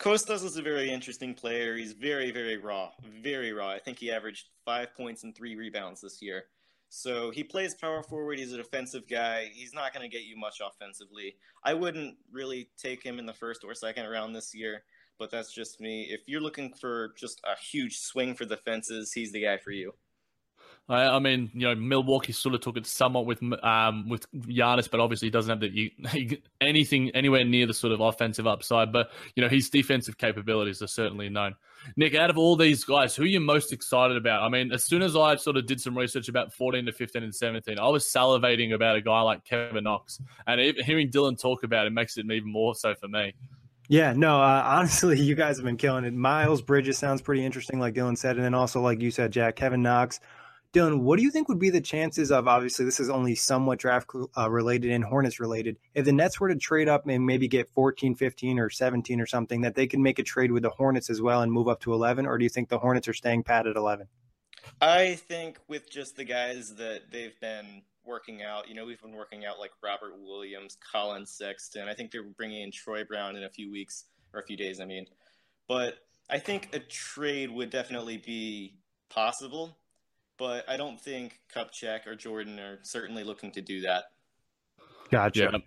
Kostas 0.00 0.44
is 0.44 0.56
a 0.56 0.62
very 0.62 0.90
interesting 0.90 1.34
player. 1.34 1.76
He's 1.76 1.92
very, 1.92 2.30
very 2.30 2.56
raw, 2.56 2.90
very 3.22 3.52
raw. 3.52 3.70
I 3.70 3.78
think 3.78 3.98
he 3.98 4.10
averaged 4.10 4.48
five 4.64 4.92
points 4.94 5.22
and 5.22 5.34
three 5.34 5.54
rebounds 5.54 6.00
this 6.00 6.20
year. 6.20 6.44
So 6.88 7.30
he 7.30 7.42
plays 7.42 7.74
power 7.74 8.02
forward. 8.02 8.38
He's 8.38 8.52
a 8.52 8.56
defensive 8.56 9.08
guy. 9.08 9.50
He's 9.52 9.72
not 9.72 9.92
going 9.92 10.08
to 10.08 10.14
get 10.14 10.26
you 10.26 10.36
much 10.36 10.60
offensively. 10.60 11.36
I 11.64 11.74
wouldn't 11.74 12.16
really 12.30 12.70
take 12.76 13.02
him 13.02 13.18
in 13.18 13.26
the 13.26 13.32
first 13.32 13.64
or 13.64 13.74
second 13.74 14.06
round 14.08 14.34
this 14.34 14.54
year, 14.54 14.84
but 15.18 15.30
that's 15.30 15.52
just 15.52 15.80
me. 15.80 16.08
If 16.10 16.20
you're 16.26 16.40
looking 16.40 16.72
for 16.72 17.14
just 17.16 17.40
a 17.44 17.58
huge 17.60 17.98
swing 17.98 18.34
for 18.34 18.44
the 18.44 18.56
fences, 18.58 19.12
he's 19.12 19.32
the 19.32 19.42
guy 19.42 19.58
for 19.58 19.70
you. 19.70 19.92
I, 20.88 21.06
I, 21.06 21.18
mean, 21.18 21.50
you 21.54 21.66
know, 21.66 21.74
Milwaukee 21.74 22.32
sort 22.32 22.54
of 22.54 22.60
took 22.60 22.76
it 22.76 22.86
somewhat 22.86 23.24
with 23.24 23.42
um 23.62 24.08
with 24.08 24.30
Giannis, 24.32 24.90
but 24.90 25.00
obviously 25.00 25.26
he 25.26 25.30
doesn't 25.30 25.50
have 25.50 25.60
the 25.60 25.92
he, 26.10 26.42
anything 26.60 27.10
anywhere 27.10 27.44
near 27.44 27.66
the 27.66 27.72
sort 27.72 27.92
of 27.92 28.00
offensive 28.00 28.46
upside. 28.46 28.92
But 28.92 29.10
you 29.34 29.42
know, 29.42 29.48
his 29.48 29.70
defensive 29.70 30.18
capabilities 30.18 30.82
are 30.82 30.86
certainly 30.86 31.30
known. 31.30 31.54
Nick, 31.96 32.14
out 32.14 32.30
of 32.30 32.38
all 32.38 32.56
these 32.56 32.84
guys, 32.84 33.16
who 33.16 33.22
are 33.22 33.26
you 33.26 33.40
most 33.40 33.72
excited 33.72 34.16
about? 34.16 34.42
I 34.42 34.48
mean, 34.48 34.72
as 34.72 34.84
soon 34.84 35.02
as 35.02 35.16
I 35.16 35.36
sort 35.36 35.56
of 35.56 35.66
did 35.66 35.80
some 35.80 35.96
research 35.96 36.28
about 36.28 36.52
14 36.52 36.86
to 36.86 36.92
15 36.92 37.22
and 37.22 37.34
17, 37.34 37.78
I 37.78 37.88
was 37.88 38.04
salivating 38.06 38.74
about 38.74 38.96
a 38.96 39.00
guy 39.00 39.20
like 39.22 39.44
Kevin 39.44 39.84
Knox, 39.84 40.20
and 40.46 40.60
hearing 40.84 41.10
Dylan 41.10 41.40
talk 41.40 41.62
about 41.62 41.86
it 41.86 41.92
makes 41.92 42.18
it 42.18 42.26
even 42.30 42.50
more 42.50 42.74
so 42.74 42.94
for 42.94 43.08
me. 43.08 43.34
Yeah, 43.88 44.12
no, 44.14 44.40
uh, 44.40 44.62
honestly, 44.66 45.20
you 45.20 45.34
guys 45.34 45.56
have 45.56 45.64
been 45.64 45.76
killing 45.76 46.04
it. 46.04 46.14
Miles 46.14 46.62
Bridges 46.62 46.98
sounds 46.98 47.22
pretty 47.22 47.44
interesting, 47.44 47.78
like 47.78 47.94
Dylan 47.94 48.16
said, 48.18 48.36
and 48.36 48.44
then 48.44 48.54
also, 48.54 48.80
like 48.80 49.00
you 49.00 49.10
said, 49.10 49.32
Jack, 49.32 49.56
Kevin 49.56 49.82
Knox. 49.82 50.20
Dylan, 50.74 51.00
what 51.02 51.16
do 51.16 51.22
you 51.22 51.30
think 51.30 51.48
would 51.48 51.60
be 51.60 51.70
the 51.70 51.80
chances 51.80 52.32
of 52.32 52.48
obviously 52.48 52.84
this 52.84 52.98
is 52.98 53.08
only 53.08 53.36
somewhat 53.36 53.78
draft 53.78 54.10
uh, 54.36 54.50
related 54.50 54.90
and 54.90 55.04
Hornets 55.04 55.38
related. 55.38 55.76
If 55.94 56.04
the 56.04 56.12
Nets 56.12 56.40
were 56.40 56.48
to 56.48 56.56
trade 56.56 56.88
up 56.88 57.06
and 57.06 57.24
maybe 57.24 57.46
get 57.46 57.70
14, 57.70 58.16
15 58.16 58.58
or 58.58 58.68
17 58.68 59.20
or 59.20 59.26
something 59.26 59.60
that 59.60 59.76
they 59.76 59.86
can 59.86 60.02
make 60.02 60.18
a 60.18 60.24
trade 60.24 60.50
with 60.50 60.64
the 60.64 60.70
Hornets 60.70 61.10
as 61.10 61.22
well 61.22 61.42
and 61.42 61.52
move 61.52 61.68
up 61.68 61.80
to 61.82 61.94
11 61.94 62.26
or 62.26 62.38
do 62.38 62.44
you 62.44 62.48
think 62.48 62.68
the 62.68 62.78
Hornets 62.80 63.06
are 63.06 63.12
staying 63.12 63.44
pat 63.44 63.68
at 63.68 63.76
11? 63.76 64.08
I 64.80 65.14
think 65.14 65.58
with 65.68 65.88
just 65.88 66.16
the 66.16 66.24
guys 66.24 66.74
that 66.74 67.02
they've 67.12 67.38
been 67.40 67.82
working 68.04 68.42
out. 68.42 68.68
You 68.68 68.74
know, 68.74 68.84
we've 68.84 69.00
been 69.00 69.14
working 69.14 69.44
out 69.44 69.58
like 69.58 69.70
Robert 69.82 70.14
Williams, 70.18 70.76
Collin 70.92 71.24
Sexton. 71.24 71.88
I 71.88 71.94
think 71.94 72.10
they're 72.10 72.24
bringing 72.24 72.62
in 72.62 72.72
Troy 72.72 73.04
Brown 73.04 73.36
in 73.36 73.44
a 73.44 73.48
few 73.48 73.70
weeks 73.70 74.06
or 74.32 74.40
a 74.40 74.44
few 74.44 74.56
days. 74.56 74.80
I 74.80 74.84
mean, 74.84 75.06
but 75.68 75.94
I 76.28 76.38
think 76.38 76.70
a 76.72 76.80
trade 76.80 77.50
would 77.50 77.70
definitely 77.70 78.18
be 78.18 78.76
possible. 79.08 79.78
But 80.38 80.68
I 80.68 80.76
don't 80.76 81.00
think 81.00 81.40
Kupchak 81.54 82.06
or 82.06 82.16
Jordan 82.16 82.58
are 82.58 82.78
certainly 82.82 83.22
looking 83.24 83.52
to 83.52 83.60
do 83.60 83.82
that. 83.82 84.04
Gotcha. 85.10 85.50
Yeah, 85.52 85.58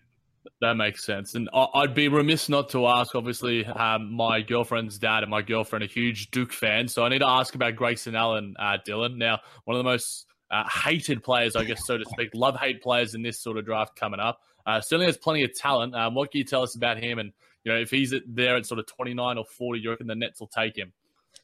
that 0.62 0.74
makes 0.76 1.06
sense. 1.06 1.36
And 1.36 1.50
I- 1.54 1.68
I'd 1.76 1.94
be 1.94 2.08
remiss 2.10 2.50
not 2.50 2.70
to 2.70 2.88
ask. 2.88 3.16
Obviously, 3.16 3.66
um, 3.66 4.12
my 4.12 4.42
girlfriend's 4.42 4.98
dad 4.98 5.24
and 5.24 5.30
my 5.30 5.42
girlfriend 5.42 5.84
are 5.84 5.88
huge 5.88 6.32
Duke 6.32 6.52
fans, 6.52 6.94
so 6.94 7.06
I 7.06 7.10
need 7.10 7.20
to 7.20 7.28
ask 7.28 7.56
about 7.56 7.76
Grayson 7.76 8.16
Allen, 8.16 8.56
uh, 8.60 8.78
Dylan. 8.86 9.16
Now, 9.16 9.40
one 9.64 9.78
of 9.78 9.80
the 9.84 9.90
most 9.90 10.26
uh, 10.52 10.68
hated 10.70 11.24
players, 11.24 11.56
I 11.56 11.64
guess, 11.66 11.86
so 11.86 11.98
to 11.98 12.06
speak, 12.06 12.30
love 12.34 12.58
hate 12.58 12.82
players 12.82 13.16
in 13.16 13.22
this 13.22 13.40
sort 13.40 13.58
of 13.58 13.66
draft 13.66 13.96
coming 13.96 14.20
up. 14.20 14.42
Uh, 14.66 14.82
certainly 14.82 15.06
has 15.06 15.18
plenty 15.18 15.44
of 15.44 15.54
talent. 15.54 15.96
Um, 15.96 16.14
what 16.14 16.32
can 16.32 16.40
you 16.40 16.46
tell 16.46 16.64
us 16.64 16.76
about 16.76 16.98
him? 16.98 17.20
And 17.20 17.32
you 17.64 17.72
know, 17.72 17.80
if 17.80 17.90
he's 17.90 18.14
there 18.26 18.56
at 18.58 18.66
sort 18.66 18.80
of 18.80 18.86
twenty 18.88 19.14
nine 19.14 19.38
or 19.38 19.46
forty, 19.46 19.82
you 19.82 19.90
reckon 19.90 20.08
the 20.08 20.16
Nets 20.16 20.40
will 20.40 20.48
take 20.48 20.78
him? 20.78 20.94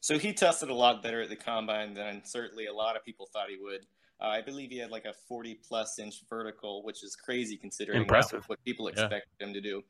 So 0.03 0.19
he 0.19 0.33
tested 0.33 0.69
a 0.69 0.73
lot 0.73 1.01
better 1.01 1.21
at 1.21 1.29
the 1.29 1.37
combine 1.37 1.93
than 1.93 2.25
certainly 2.25 2.65
a 2.65 2.73
lot 2.73 2.97
of 2.97 3.05
people 3.05 3.29
thought 3.31 3.47
he 3.49 3.55
would. 3.55 3.85
Uh, 4.19 4.25
I 4.25 4.41
believe 4.41 4.69
he 4.69 4.77
had 4.77 4.91
like 4.91 5.05
a 5.05 5.13
40 5.29 5.61
plus 5.65 5.97
inch 5.97 6.15
vertical, 6.29 6.83
which 6.83 7.05
is 7.05 7.15
crazy 7.15 7.55
considering 7.55 8.01
Impressive. 8.01 8.43
what 8.47 8.61
people 8.65 8.89
Yeah. 8.89 9.01
expected 9.01 9.31
him 9.39 9.53
to 9.53 9.61
do. 9.61 9.81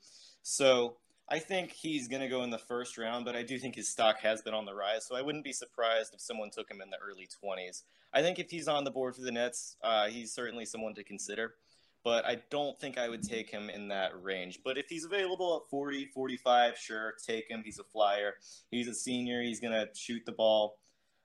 So 0.43 0.97
I 1.29 1.39
think 1.39 1.71
he's 1.71 2.07
going 2.07 2.21
to 2.21 2.27
go 2.27 2.43
in 2.43 2.51
the 2.51 2.59
first 2.59 2.95
round, 2.99 3.25
but 3.25 3.35
I 3.35 3.41
do 3.41 3.57
think 3.57 3.73
his 3.73 3.89
stock 3.89 4.19
has 4.19 4.43
been 4.43 4.53
on 4.53 4.65
the 4.65 4.75
rise. 4.75 5.03
So 5.07 5.15
I 5.15 5.23
wouldn't 5.23 5.43
be 5.43 5.51
surprised 5.51 6.13
if 6.13 6.21
someone 6.21 6.51
took 6.51 6.69
him 6.69 6.79
in 6.79 6.91
the 6.91 6.97
early 6.97 7.27
20s. 7.43 7.81
I 8.13 8.21
think 8.21 8.37
if 8.37 8.51
he's 8.51 8.67
on 8.67 8.83
the 8.83 8.91
board 8.91 9.15
for 9.15 9.23
the 9.23 9.31
Nets, 9.31 9.77
uh, 9.81 10.09
he's 10.09 10.31
certainly 10.31 10.65
someone 10.65 10.93
to 10.93 11.03
consider. 11.03 11.55
But 12.03 12.25
I 12.25 12.37
don't 12.49 12.77
think 12.79 12.97
I 12.97 13.07
would 13.07 13.23
take 13.23 13.49
him 13.49 13.69
in 13.69 13.87
that 13.87 14.11
range. 14.21 14.59
But 14.63 14.77
if 14.77 14.87
he's 14.89 15.05
available 15.05 15.55
at 15.63 15.69
40, 15.69 16.07
45, 16.13 16.77
sure, 16.77 17.13
take 17.25 17.49
him. 17.49 17.61
He's 17.63 17.79
a 17.79 17.83
flyer. 17.85 18.33
He's 18.71 18.87
a 18.89 18.93
senior. 18.93 19.41
He's 19.41 19.61
going 19.61 19.73
to 19.73 19.87
shoot 19.95 20.23
the 20.25 20.33
ball. 20.33 20.77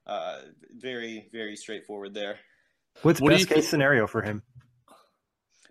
Uh, 0.06 0.38
very, 0.76 1.28
very 1.32 1.56
straightforward 1.56 2.14
there. 2.14 2.38
What's 3.02 3.20
What 3.20 3.30
best 3.30 3.48
case 3.48 3.54
think- 3.56 3.66
scenario 3.66 4.06
for 4.06 4.22
him? 4.22 4.42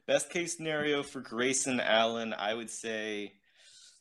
Best 0.08 0.30
case 0.30 0.56
scenario 0.56 1.04
for 1.04 1.20
Grayson 1.20 1.80
Allen, 1.82 2.34
I 2.34 2.54
would 2.54 2.70
say 2.70 3.34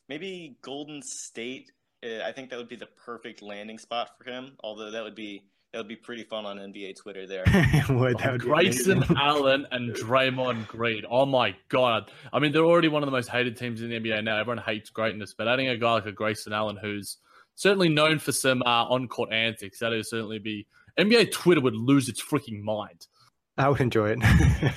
maybe 0.07 0.57
Golden 0.61 1.01
State. 1.01 1.71
Uh, 2.01 2.23
I 2.25 2.31
think 2.31 2.49
that 2.49 2.57
would 2.57 2.69
be 2.69 2.77
the 2.77 2.87
perfect 3.05 3.41
landing 3.41 3.77
spot 3.77 4.11
for 4.17 4.29
him. 4.29 4.55
Although 4.63 4.91
that 4.91 5.03
would 5.03 5.15
be 5.15 5.43
that 5.77 5.81
would 5.81 5.87
be 5.89 5.95
pretty 5.95 6.23
fun 6.23 6.43
on 6.47 6.57
NBA 6.57 6.95
Twitter 6.95 7.27
there. 7.27 7.43
Would 7.89 8.17
that 8.17 8.31
would 8.31 8.41
Grayson 8.41 8.97
amazing. 8.97 9.15
Allen 9.21 9.67
and 9.69 9.93
Draymond 9.93 10.67
Green. 10.67 11.03
Oh 11.07 11.27
my 11.27 11.55
god! 11.69 12.09
I 12.33 12.39
mean, 12.39 12.51
they're 12.51 12.65
already 12.65 12.87
one 12.87 13.03
of 13.03 13.07
the 13.07 13.11
most 13.11 13.29
hated 13.29 13.57
teams 13.57 13.83
in 13.83 13.91
the 13.91 13.99
NBA 13.99 14.23
now. 14.23 14.39
Everyone 14.39 14.63
hates 14.63 14.89
greatness, 14.89 15.35
but 15.37 15.47
adding 15.47 15.67
a 15.67 15.77
guy 15.77 15.93
like 15.93 16.07
a 16.07 16.11
Grayson 16.11 16.51
Allen, 16.51 16.79
who's 16.81 17.17
certainly 17.53 17.89
known 17.89 18.17
for 18.17 18.31
some 18.31 18.63
uh, 18.63 18.85
on-court 18.85 19.31
antics, 19.31 19.77
that 19.77 19.91
would 19.91 20.07
certainly 20.07 20.39
be 20.39 20.65
NBA 20.97 21.31
Twitter 21.31 21.61
would 21.61 21.75
lose 21.75 22.09
its 22.09 22.23
freaking 22.23 22.63
mind. 22.63 23.05
I 23.55 23.69
would 23.69 23.79
enjoy 23.79 24.15
it. 24.17 24.19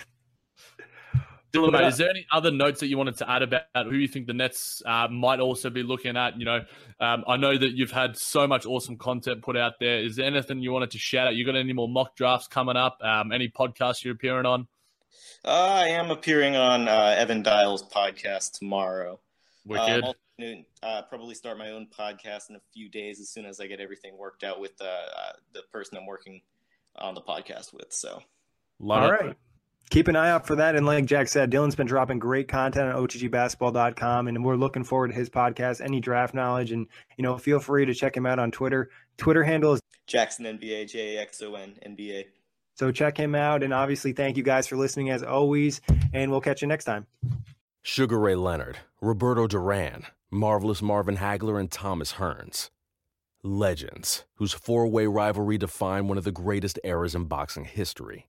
Dylan, 1.53 1.73
mate, 1.73 1.85
uh, 1.85 1.89
is 1.89 1.97
there 1.97 2.11
any 2.11 2.27
other 2.31 2.51
notes 2.51 2.81
that 2.81 2.87
you 2.87 2.97
wanted 2.97 3.17
to 3.19 3.31
add 3.31 3.43
about 3.43 3.65
who 3.75 3.97
you 3.97 4.07
think 4.07 4.27
the 4.27 4.33
Nets 4.33 4.83
uh, 4.87 5.09
might 5.09 5.41
also 5.41 5.69
be 5.69 5.83
looking 5.83 6.17
at? 6.17 6.39
You 6.39 6.45
know, 6.45 6.65
um, 7.01 7.25
I 7.27 7.37
know 7.37 7.57
that 7.57 7.73
you've 7.73 7.91
had 7.91 8.17
so 8.17 8.47
much 8.47 8.67
awesome 8.67 8.97
content 8.97 9.43
put 9.43 9.57
out 9.57 9.75
there. 9.81 9.99
Is 9.99 10.17
there 10.17 10.27
anything 10.27 10.61
you 10.61 10.73
wanted 10.73 10.93
to 10.93 10.99
shout 10.99 11.27
out? 11.27 11.35
You 11.35 11.45
got 11.45 11.57
any 11.57 11.73
more 11.73 11.89
mock 11.89 12.15
drafts 12.15 12.47
coming 12.47 12.77
up? 12.77 12.99
Um, 13.03 13.33
any 13.33 13.49
podcasts 13.49 14.05
you're 14.05 14.15
appearing 14.15 14.47
on? 14.47 14.69
Uh, 15.45 15.49
I 15.49 15.89
am 15.89 16.11
appearing 16.11 16.55
on 16.55 16.87
uh, 16.87 17.15
Evan 17.19 17.43
Dial's 17.43 17.83
podcast 17.83 18.59
tomorrow. 18.59 19.15
Uh, 19.15 19.17
Wicked. 19.67 20.05
I'm 20.41 20.65
uh, 20.83 21.03
probably 21.03 21.35
start 21.35 21.59
my 21.59 21.71
own 21.71 21.87
podcast 21.87 22.49
in 22.49 22.57
a 22.57 22.61
few 22.73 22.89
days 22.89 23.21
as 23.21 23.29
soon 23.29 23.45
as 23.45 23.61
I 23.61 23.67
get 23.67 23.81
everything 23.81 24.17
worked 24.17 24.43
out 24.43 24.59
with 24.61 24.73
uh, 24.81 24.85
uh, 24.85 25.33
the 25.53 25.63
person 25.71 25.99
I'm 25.99 26.07
working 26.07 26.41
on 26.97 27.15
the 27.15 27.21
podcast 27.21 27.75
with. 27.75 27.93
So 27.93 28.23
Love 28.81 29.03
All 29.03 29.09
it. 29.09 29.13
right. 29.13 29.37
Keep 29.91 30.07
an 30.07 30.15
eye 30.15 30.31
out 30.31 30.47
for 30.47 30.55
that. 30.55 30.77
And 30.77 30.87
like 30.87 31.05
Jack 31.05 31.27
said, 31.27 31.51
Dylan's 31.51 31.75
been 31.75 31.87
dropping 31.89 32.21
great 32.21 32.47
content 32.47 32.93
on 32.93 33.07
OTGbasketball.com, 33.09 34.29
and 34.29 34.45
we're 34.45 34.55
looking 34.55 34.85
forward 34.85 35.09
to 35.09 35.15
his 35.15 35.29
podcast, 35.29 35.81
Any 35.81 35.99
Draft 35.99 36.33
Knowledge. 36.33 36.71
And, 36.71 36.87
you 37.17 37.23
know, 37.25 37.37
feel 37.37 37.59
free 37.59 37.85
to 37.87 37.93
check 37.93 38.17
him 38.17 38.25
out 38.25 38.39
on 38.39 38.53
Twitter. 38.53 38.91
Twitter 39.17 39.43
handle 39.43 39.73
is 39.73 39.81
Jackson 40.07 40.45
NBA, 40.45 40.89
J 40.91 41.17
A 41.17 41.23
X 41.23 41.43
O 41.43 41.57
N 41.57 41.75
NBA. 41.85 42.27
so 42.77 42.93
check 42.93 43.17
him 43.19 43.35
out. 43.35 43.65
And 43.65 43.75
obviously, 43.75 44.13
thank 44.13 44.37
you 44.37 44.45
guys 44.45 44.69
for 44.69 44.77
listening 44.77 45.11
as 45.11 45.25
always. 45.25 45.81
And 46.13 46.31
we'll 46.31 46.41
catch 46.41 46.63
you 46.63 46.69
next 46.69 46.85
time. 46.85 47.07
Sugar 47.83 48.19
Ray 48.19 48.37
Leonard, 48.37 48.79
Roberto 49.01 49.49
Duran, 49.49 50.05
Marvelous 50.31 50.81
Marvin 50.81 51.17
Hagler, 51.17 51.59
and 51.59 51.69
Thomas 51.71 52.13
Hearns. 52.13 52.71
Legends, 53.43 54.25
whose 54.35 54.53
four 54.53 54.87
way 54.87 55.07
rivalry 55.07 55.59
defined 55.59 56.09
one 56.09 56.19
of 56.19 56.25
the 56.25 56.31
greatest 56.31 56.79
eras 56.85 57.17
in 57.17 57.25
boxing 57.25 57.65
history. 57.65 58.29